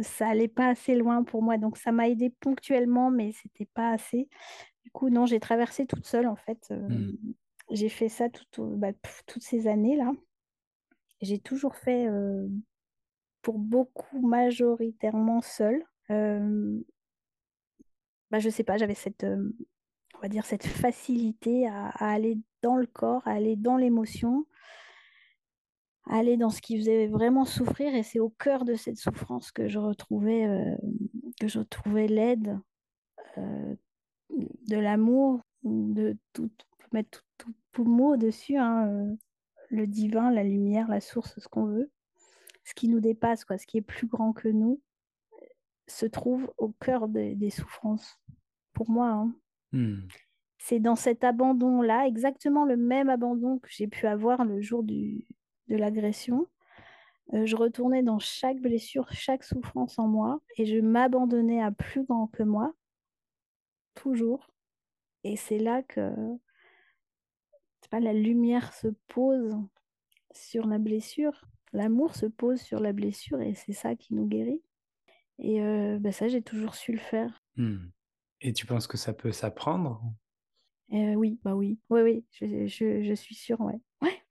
ça 0.00 0.26
n'allait 0.26 0.48
pas 0.48 0.68
assez 0.68 0.94
loin 0.94 1.24
pour 1.24 1.42
moi. 1.42 1.58
Donc, 1.58 1.76
ça 1.76 1.92
m'a 1.92 2.08
aidé 2.08 2.30
ponctuellement, 2.40 3.10
mais 3.10 3.32
ce 3.32 3.46
n'était 3.46 3.70
pas 3.74 3.90
assez. 3.90 4.28
Du 4.84 4.90
coup, 4.92 5.10
non, 5.10 5.26
j'ai 5.26 5.40
traversé 5.40 5.86
toute 5.86 6.06
seule, 6.06 6.28
en 6.28 6.36
fait. 6.36 6.68
Euh, 6.70 6.88
mmh. 6.88 7.16
J'ai 7.70 7.88
fait 7.88 8.08
ça 8.08 8.28
tout, 8.28 8.64
bah, 8.76 8.92
toutes 9.26 9.42
ces 9.42 9.66
années-là. 9.66 10.12
J'ai 11.20 11.40
toujours 11.40 11.74
fait 11.74 12.06
pour 13.42 13.58
beaucoup 13.58 14.20
majoritairement 14.20 15.40
seule. 15.40 15.84
Euh, 16.10 16.80
bah, 18.30 18.38
je 18.38 18.50
sais 18.50 18.64
pas, 18.64 18.76
j'avais 18.76 18.94
cette, 18.94 19.24
euh, 19.24 19.50
dire, 20.28 20.44
cette 20.44 20.66
facilité 20.66 21.66
à, 21.66 21.88
aller 21.98 22.38
dans 22.62 22.76
le 22.76 22.86
corps, 22.86 23.26
à 23.26 23.32
aller 23.32 23.56
dans 23.56 23.76
l'émotion, 23.76 24.46
à 26.06 26.18
aller 26.18 26.36
dans 26.36 26.50
ce 26.50 26.60
qui 26.60 26.78
faisait 26.78 27.06
vraiment 27.06 27.44
souffrir. 27.44 27.94
Et 27.94 28.02
c'est 28.02 28.20
au 28.20 28.30
cœur 28.30 28.64
de 28.64 28.74
cette 28.74 28.98
souffrance 28.98 29.52
que 29.52 29.68
je 29.68 29.78
retrouvais, 29.78 30.46
euh, 30.46 30.76
que 31.40 31.48
je 31.48 31.60
retrouvais 31.60 32.06
l'aide, 32.06 32.58
euh, 33.38 33.74
de 34.30 34.76
l'amour, 34.76 35.40
de 35.64 36.16
tout, 36.32 36.50
mettre 36.92 37.24
tout, 37.38 37.54
tout, 37.72 37.84
mot 37.84 38.16
dessus, 38.16 38.56
hein, 38.56 39.16
le 39.70 39.86
divin, 39.86 40.30
la 40.30 40.44
lumière, 40.44 40.88
la 40.88 41.00
source, 41.00 41.38
ce 41.38 41.48
qu'on 41.48 41.66
veut 41.66 41.90
ce 42.68 42.74
qui 42.74 42.88
nous 42.88 43.00
dépasse, 43.00 43.46
quoi, 43.46 43.56
ce 43.56 43.66
qui 43.66 43.78
est 43.78 43.82
plus 43.82 44.06
grand 44.06 44.34
que 44.34 44.48
nous, 44.48 44.80
se 45.88 46.06
trouve 46.06 46.52
au 46.58 46.68
cœur 46.68 47.08
des 47.08 47.50
souffrances. 47.50 48.20
Pour 48.72 48.90
moi, 48.90 49.08
hein. 49.08 49.34
hmm. 49.72 50.06
c'est 50.58 50.80
dans 50.80 50.96
cet 50.96 51.24
abandon-là, 51.24 52.06
exactement 52.06 52.64
le 52.64 52.76
même 52.76 53.08
abandon 53.08 53.58
que 53.58 53.68
j'ai 53.70 53.88
pu 53.88 54.06
avoir 54.06 54.44
le 54.44 54.60
jour 54.60 54.82
du, 54.82 55.26
de 55.68 55.76
l'agression. 55.76 56.46
Euh, 57.34 57.44
je 57.44 57.56
retournais 57.56 58.02
dans 58.02 58.18
chaque 58.18 58.58
blessure, 58.58 59.10
chaque 59.12 59.44
souffrance 59.44 59.98
en 59.98 60.06
moi, 60.06 60.40
et 60.56 60.66
je 60.66 60.78
m'abandonnais 60.78 61.62
à 61.62 61.72
plus 61.72 62.04
grand 62.04 62.28
que 62.28 62.42
moi, 62.42 62.72
toujours. 63.94 64.50
Et 65.24 65.36
c'est 65.36 65.58
là 65.58 65.82
que 65.82 66.10
pas, 67.90 68.00
la 68.00 68.12
lumière 68.12 68.74
se 68.74 68.88
pose 69.08 69.56
sur 70.32 70.66
la 70.66 70.78
blessure 70.78 71.48
L'amour 71.72 72.14
se 72.14 72.26
pose 72.26 72.60
sur 72.60 72.80
la 72.80 72.92
blessure 72.92 73.40
et 73.42 73.54
c'est 73.54 73.72
ça 73.72 73.94
qui 73.94 74.14
nous 74.14 74.26
guérit. 74.26 74.62
Et 75.38 75.60
euh, 75.60 75.98
bah, 75.98 76.12
ça, 76.12 76.28
j'ai 76.28 76.42
toujours 76.42 76.74
su 76.74 76.92
le 76.92 76.98
faire. 76.98 77.42
Hmm. 77.56 77.88
Et 78.40 78.52
tu 78.52 78.66
penses 78.66 78.86
que 78.86 78.96
ça 78.96 79.12
peut 79.12 79.32
s'apprendre? 79.32 80.02
Euh, 80.92 81.14
Oui, 81.14 81.38
bah 81.42 81.54
oui, 81.54 81.78
oui, 81.90 82.00
oui, 82.02 82.24
je, 82.32 82.66
je, 82.66 83.02
je 83.02 83.14
suis 83.14 83.34
sûre, 83.34 83.60
ouais. 83.60 83.80
Ouais, 84.00 84.22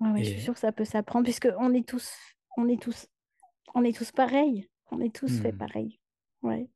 ouais, 0.00 0.24
je 0.24 0.30
suis 0.30 0.40
sûre 0.40 0.54
que 0.54 0.60
ça 0.60 0.72
peut 0.72 0.84
s'apprendre 0.84 1.24
puisque 1.24 1.48
on 1.58 1.72
est 1.72 1.88
tous, 1.88 2.14
on 2.56 2.68
est 2.68 2.80
tous, 2.80 3.08
on 3.74 3.82
est 3.82 3.96
tous 3.96 4.12
pareils, 4.12 4.68
on 4.90 5.00
est 5.00 5.14
tous 5.14 5.40
fait 5.40 5.52
hmm. 5.52 5.58
pareil. 5.58 6.00
Ouais, 6.42 6.68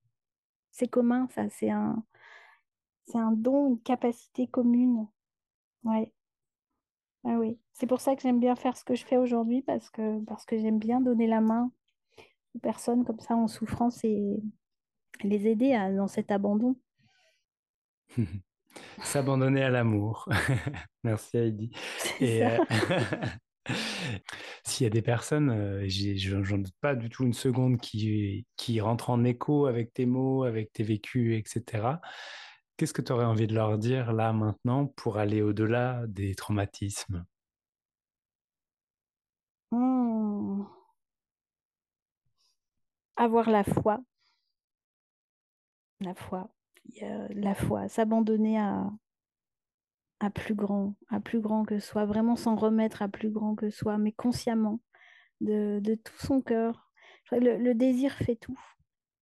c'est 0.70 0.88
commun, 0.88 1.29
ça, 1.35 1.48
c'est 1.50 1.70
un, 1.70 2.03
C'est 3.07 3.18
un 3.18 3.33
don, 3.33 3.68
une 3.68 3.81
capacité 3.81 4.46
commune. 4.46 5.09
Ouais. 5.85 6.12
Ah 7.24 7.38
oui. 7.38 7.59
C'est 7.72 7.87
pour 7.87 8.00
ça 8.00 8.14
que 8.16 8.22
j'aime 8.22 8.40
bien 8.40 8.57
faire 8.57 8.76
ce 8.76 8.85
que 8.85 8.94
je 8.94 9.05
fais 9.05 9.16
aujourd'hui 9.16 9.62
parce 9.62 9.90
que, 9.90 10.20
parce 10.24 10.44
que 10.46 10.59
j'aime 10.59 10.79
bien 10.79 11.00
donner 11.00 11.26
la 11.26 11.40
main 11.40 11.72
personnes 12.62 13.04
comme 13.04 13.20
ça 13.20 13.34
en 13.34 13.48
souffrance 13.48 14.04
et 14.04 14.42
les 15.22 15.46
aider 15.46 15.72
à, 15.72 15.92
dans 15.92 16.08
cet 16.08 16.30
abandon. 16.30 16.76
S'abandonner 19.02 19.62
à 19.62 19.70
l'amour. 19.70 20.28
Merci 21.04 21.36
Heidi. 21.38 21.70
Et 22.20 22.44
euh, 22.44 22.58
s'il 24.64 24.84
y 24.84 24.86
a 24.86 24.90
des 24.90 25.02
personnes, 25.02 25.50
euh, 25.50 25.84
j'en 25.88 26.58
doute 26.58 26.74
pas 26.80 26.94
du 26.94 27.08
tout 27.08 27.24
une 27.24 27.32
seconde, 27.32 27.80
qui, 27.80 28.46
qui 28.56 28.80
rentrent 28.80 29.10
en 29.10 29.24
écho 29.24 29.66
avec 29.66 29.92
tes 29.92 30.06
mots, 30.06 30.44
avec 30.44 30.72
tes 30.72 30.84
vécus, 30.84 31.38
etc. 31.38 32.00
Qu'est-ce 32.76 32.94
que 32.94 33.02
tu 33.02 33.12
aurais 33.12 33.24
envie 33.24 33.46
de 33.46 33.54
leur 33.54 33.76
dire 33.76 34.12
là 34.12 34.32
maintenant 34.32 34.86
pour 34.86 35.18
aller 35.18 35.42
au-delà 35.42 36.04
des 36.06 36.34
traumatismes? 36.34 37.24
Mmh. 39.72 40.64
Avoir 43.20 43.50
la 43.50 43.64
foi. 43.64 44.00
La 46.00 46.14
foi. 46.14 46.50
La 47.30 47.54
foi. 47.54 47.88
S'abandonner 47.88 48.59
à, 48.59 48.90
à 50.20 50.30
plus 50.30 50.54
grand, 50.54 50.94
à 51.09 51.20
plus 51.20 51.40
grand 51.40 51.64
que 51.64 51.78
soi, 51.78 52.04
vraiment 52.06 52.37
s'en 52.37 52.56
remettre 52.56 53.02
à 53.02 53.09
plus 53.09 53.30
grand 53.30 53.54
que 53.54 53.70
soi, 53.70 53.98
mais 53.98 54.12
consciemment, 54.12 54.80
de, 55.40 55.80
tout 56.02 56.18
son 56.18 56.40
cœur. 56.40 56.90
le 57.33 57.72
désir 57.74 58.14
fait 58.14 58.37
tout 58.37 58.59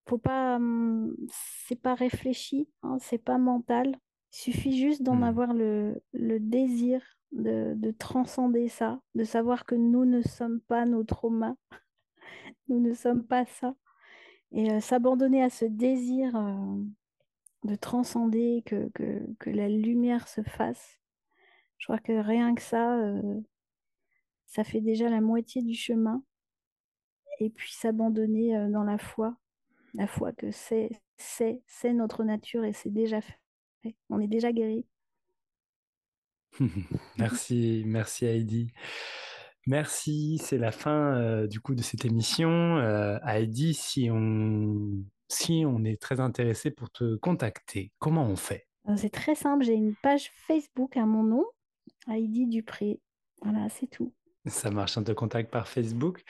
faut 0.09 0.19
pas, 0.19 0.57
hum, 0.57 1.15
c'est 1.31 1.81
pas 1.81 1.95
réfléchi, 1.95 2.69
hein, 2.83 2.97
c'est 3.01 3.19
pas 3.23 3.39
mental. 3.39 3.97
Il 4.33 4.37
suffit 4.37 4.79
juste 4.79 5.03
d'en 5.03 5.17
hmm. 5.17 5.23
avoir 5.23 5.55
le, 5.55 6.01
désir 6.13 7.03
de, 7.33 7.91
transcender 7.99 8.69
ça, 8.69 9.01
de 9.15 9.25
savoir 9.25 9.65
que 9.65 9.75
nous 9.75 10.05
ne 10.05 10.23
sommes 10.23 10.61
pas 10.61 10.87
nos 10.87 11.05
traumas, 11.05 11.55
nous 12.69 12.81
ne 12.81 12.95
sommes 12.95 13.25
pas 13.25 13.45
ça. 13.47 13.75
Et 14.53 14.71
euh, 14.71 14.81
s'abandonner 14.81 15.43
à 15.43 15.51
ce 15.51 15.65
désir 15.65 16.35
euh, 16.37 16.83
de 17.65 17.75
transcender, 17.75 18.63
que, 18.67 18.91
la 19.47 19.69
lumière 19.69 20.29
se 20.29 20.43
fasse, 20.43 20.99
je 21.79 21.87
crois 21.87 21.99
que 21.99 22.13
rien 22.13 22.55
que 22.55 22.63
ça, 22.63 22.99
euh, 22.99 23.41
ça 24.47 24.65
fait 24.65 24.81
déjà 24.81 25.09
la 25.09 25.21
moitié 25.21 25.63
du 25.63 25.75
chemin. 25.75 26.23
Et 27.41 27.51
puis 27.51 27.73
s'abandonner 27.73 28.69
dans 28.71 28.83
la 28.83 28.99
foi, 28.99 29.37
la 29.95 30.09
foi 30.09 30.33
que 30.33 30.51
c'est, 30.51 30.91
c'est, 31.17 31.63
c'est 31.69 31.93
notre 31.93 32.25
nature 32.25 32.65
et 32.65 32.73
c'est 32.73 32.91
déjà 32.91 33.21
fait. 33.21 33.95
On 34.11 34.19
est 34.19 34.27
déjà 34.27 34.51
guéri. 34.51 34.85
merci, 37.19 37.85
merci 37.87 38.27
Heidi. 38.27 38.73
Merci, 39.69 40.39
c'est 40.43 40.57
la 40.57 40.73
fin 40.73 41.15
euh, 41.21 41.47
du 41.47 41.61
coup 41.61 41.75
de 41.75 41.83
cette 41.83 42.07
émission. 42.07 42.79
Euh, 42.79 43.19
Heidi, 43.23 43.75
si 43.75 44.09
on, 44.11 45.05
si 45.29 45.65
on 45.67 45.85
est 45.85 46.01
très 46.01 46.21
intéressé 46.21 46.71
pour 46.71 46.91
te 46.91 47.17
contacter, 47.17 47.93
comment 47.99 48.25
on 48.25 48.37
fait? 48.37 48.67
Euh, 48.89 48.95
C'est 48.97 49.11
très 49.11 49.35
simple, 49.35 49.65
j'ai 49.65 49.75
une 49.75 49.95
page 49.95 50.31
Facebook 50.47 50.97
à 50.97 51.05
mon 51.05 51.23
nom, 51.23 51.45
Heidi 52.11 52.47
Dupré. 52.47 52.99
Voilà, 53.43 53.69
c'est 53.69 53.89
tout. 53.89 54.15
Ça 54.47 54.71
marche, 54.71 54.97
on 54.97 55.05
te 55.05 55.13
contacte 55.13 55.51
par 55.51 55.69
Facebook. 55.69 56.23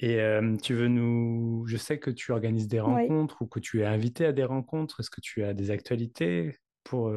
Et 0.00 0.18
tu 0.60 0.74
veux 0.74 0.88
nous. 0.88 1.64
Je 1.68 1.76
sais 1.76 2.00
que 2.00 2.10
tu 2.10 2.32
organises 2.32 2.66
des 2.66 2.80
rencontres 2.80 3.42
ou 3.42 3.46
que 3.46 3.60
tu 3.60 3.82
es 3.82 3.84
invité 3.84 4.26
à 4.26 4.32
des 4.32 4.42
rencontres. 4.42 4.98
Est-ce 4.98 5.10
que 5.10 5.20
tu 5.20 5.44
as 5.44 5.54
des 5.54 5.70
actualités 5.70 6.58
pour, 6.82 7.14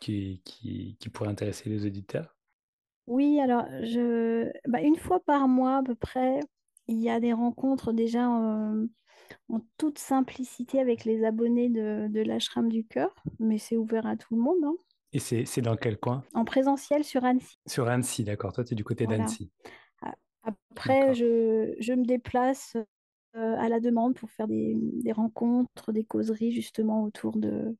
qui, 0.00 0.40
qui, 0.46 0.96
qui, 0.98 1.08
pourraient 1.10 1.28
intéresser 1.28 1.68
les 1.68 1.84
auditeurs? 1.84 2.33
Oui, 3.06 3.40
alors, 3.40 3.66
je... 3.82 4.50
Bah, 4.66 4.80
une 4.80 4.96
fois 4.96 5.20
par 5.20 5.48
mois 5.48 5.78
à 5.78 5.82
peu 5.82 5.94
près, 5.94 6.40
il 6.88 7.00
y 7.00 7.10
a 7.10 7.20
des 7.20 7.32
rencontres 7.32 7.92
déjà 7.92 8.28
en, 8.28 8.86
toute 9.78 9.98
simplicité 9.98 10.80
avec 10.80 11.04
les 11.04 11.24
abonnés 11.24 11.68
de, 11.68 12.08
de 12.08 12.20
l'ashram 12.20 12.68
du 12.68 12.84
cœur, 12.84 13.14
mais 13.38 13.58
c'est 13.58 13.76
ouvert 13.76 14.06
à 14.06 14.16
tout 14.16 14.34
le 14.34 14.40
monde. 14.40 14.64
Hein. 14.64 14.76
Et 15.14 15.20
c'est 15.20 15.60
dans 15.60 15.76
quel 15.76 15.96
coin? 15.96 16.24
En 16.34 16.44
présentiel 16.44 17.04
sur 17.04 17.24
Annecy. 17.24 17.56
Sur 17.66 17.88
Annecy, 17.88 18.24
d'accord. 18.24 18.52
Toi, 18.52 18.64
tu 18.64 18.74
es 18.74 18.76
du 18.76 18.82
côté 18.82 19.06
d'Annecy. 19.06 19.48
Après, 20.42 21.14
je, 21.14 21.92
me 21.92 22.04
déplace 22.04 22.76
euh, 23.36 23.56
à 23.56 23.68
la 23.68 23.78
demande 23.78 24.14
pour 24.14 24.30
faire 24.30 24.48
des, 24.48 24.76
rencontres, 25.12 25.92
des 25.92 26.04
causeries 26.04 26.52
justement 26.52 27.04
autour 27.04 27.36
de, 27.36 27.76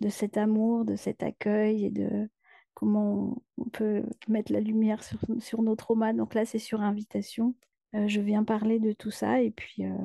de 0.00 0.08
cet 0.08 0.36
amour, 0.36 0.84
de 0.84 0.94
cet 0.94 1.24
accueil 1.24 1.86
et 1.86 1.90
de 1.90 2.28
comment 2.76 3.42
on 3.56 3.64
peut 3.64 4.04
mettre 4.28 4.52
la 4.52 4.60
lumière 4.60 5.02
sur, 5.02 5.18
sur 5.40 5.62
nos 5.62 5.74
traumas. 5.74 6.12
Donc 6.12 6.34
là, 6.34 6.44
c'est 6.44 6.58
sur 6.58 6.82
invitation. 6.82 7.54
Euh, 7.94 8.06
je 8.06 8.20
viens 8.20 8.44
parler 8.44 8.78
de 8.78 8.92
tout 8.92 9.10
ça 9.10 9.40
et 9.40 9.50
puis 9.50 9.86
euh, 9.86 9.96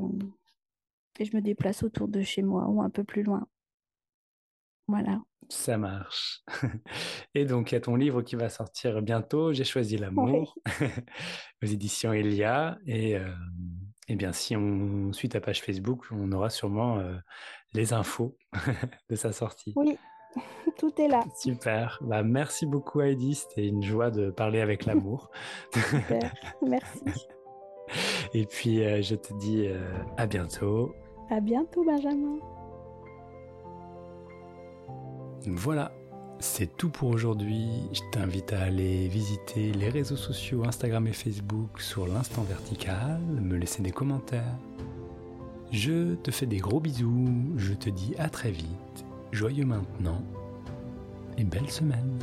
et 1.20 1.26
je 1.26 1.36
me 1.36 1.42
déplace 1.42 1.84
autour 1.84 2.08
de 2.08 2.22
chez 2.22 2.42
moi 2.42 2.68
ou 2.70 2.82
un 2.82 2.90
peu 2.90 3.04
plus 3.04 3.24
loin. 3.24 3.46
Voilà. 4.88 5.22
Ça 5.50 5.78
marche. 5.78 6.44
Et 7.36 7.46
donc, 7.46 7.72
il 7.72 7.76
y 7.76 7.78
a 7.78 7.82
ton 7.82 7.96
livre 7.96 8.22
qui 8.22 8.36
va 8.36 8.50
sortir 8.50 9.02
bientôt, 9.02 9.52
J'ai 9.54 9.64
choisi 9.64 9.98
l'amour, 9.98 10.58
aux 11.64 11.66
éditions 11.66 12.14
Elia. 12.14 12.78
Et, 12.86 13.18
euh, 13.18 13.34
et, 14.08 14.16
bien, 14.16 14.32
si 14.32 14.56
on 14.56 15.12
suit 15.12 15.30
ta 15.30 15.42
page 15.42 15.62
Facebook, 15.62 16.06
on 16.12 16.32
aura 16.32 16.50
sûrement 16.50 17.04
les 17.74 17.94
infos 17.94 18.38
de 19.10 19.16
sa 19.16 19.34
sortie. 19.34 19.74
Oui, 19.76 19.98
tout 20.78 20.94
est 21.00 21.08
là. 21.08 21.24
Super. 21.36 22.00
Bah, 22.02 22.24
merci 22.24 22.66
beaucoup, 22.66 23.02
Heidi. 23.02 23.36
C'était 23.36 23.68
une 23.68 23.84
joie 23.84 24.12
de 24.12 24.30
parler 24.30 24.62
avec 24.62 24.86
l'amour. 24.88 25.30
Super. 25.74 26.34
Merci. 26.66 27.28
Et 28.34 28.46
puis, 28.46 28.84
euh, 28.84 29.02
je 29.02 29.16
te 29.16 29.34
dis 29.34 29.68
à 30.18 30.26
bientôt. 30.26 30.96
À 31.30 31.40
bientôt, 31.42 31.84
Benjamin. 31.84 32.40
Voilà, 35.48 35.92
c'est 36.40 36.76
tout 36.78 36.90
pour 36.90 37.10
aujourd'hui. 37.10 37.70
Je 37.94 38.02
t'invite 38.12 38.54
à 38.54 38.62
aller 38.62 39.08
visiter 39.08 39.72
les 39.72 39.90
réseaux 39.90 40.16
sociaux 40.16 40.64
Instagram 40.66 41.08
et 41.08 41.14
Facebook 41.14 41.80
sur 41.80 42.08
l'instant 42.08 42.44
vertical, 42.44 43.20
me 43.42 43.58
laisser 43.58 43.82
des 43.82 43.92
commentaires. 43.92 44.58
Je 45.72 46.16
te 46.16 46.32
fais 46.32 46.46
des 46.46 46.58
gros 46.58 46.80
bisous, 46.80 47.54
je 47.58 47.74
te 47.74 47.90
dis 47.90 48.14
à 48.18 48.30
très 48.30 48.52
vite, 48.52 49.06
joyeux 49.32 49.66
maintenant 49.66 50.24
et 51.38 51.44
belle 51.44 51.70
semaine. 51.70 52.20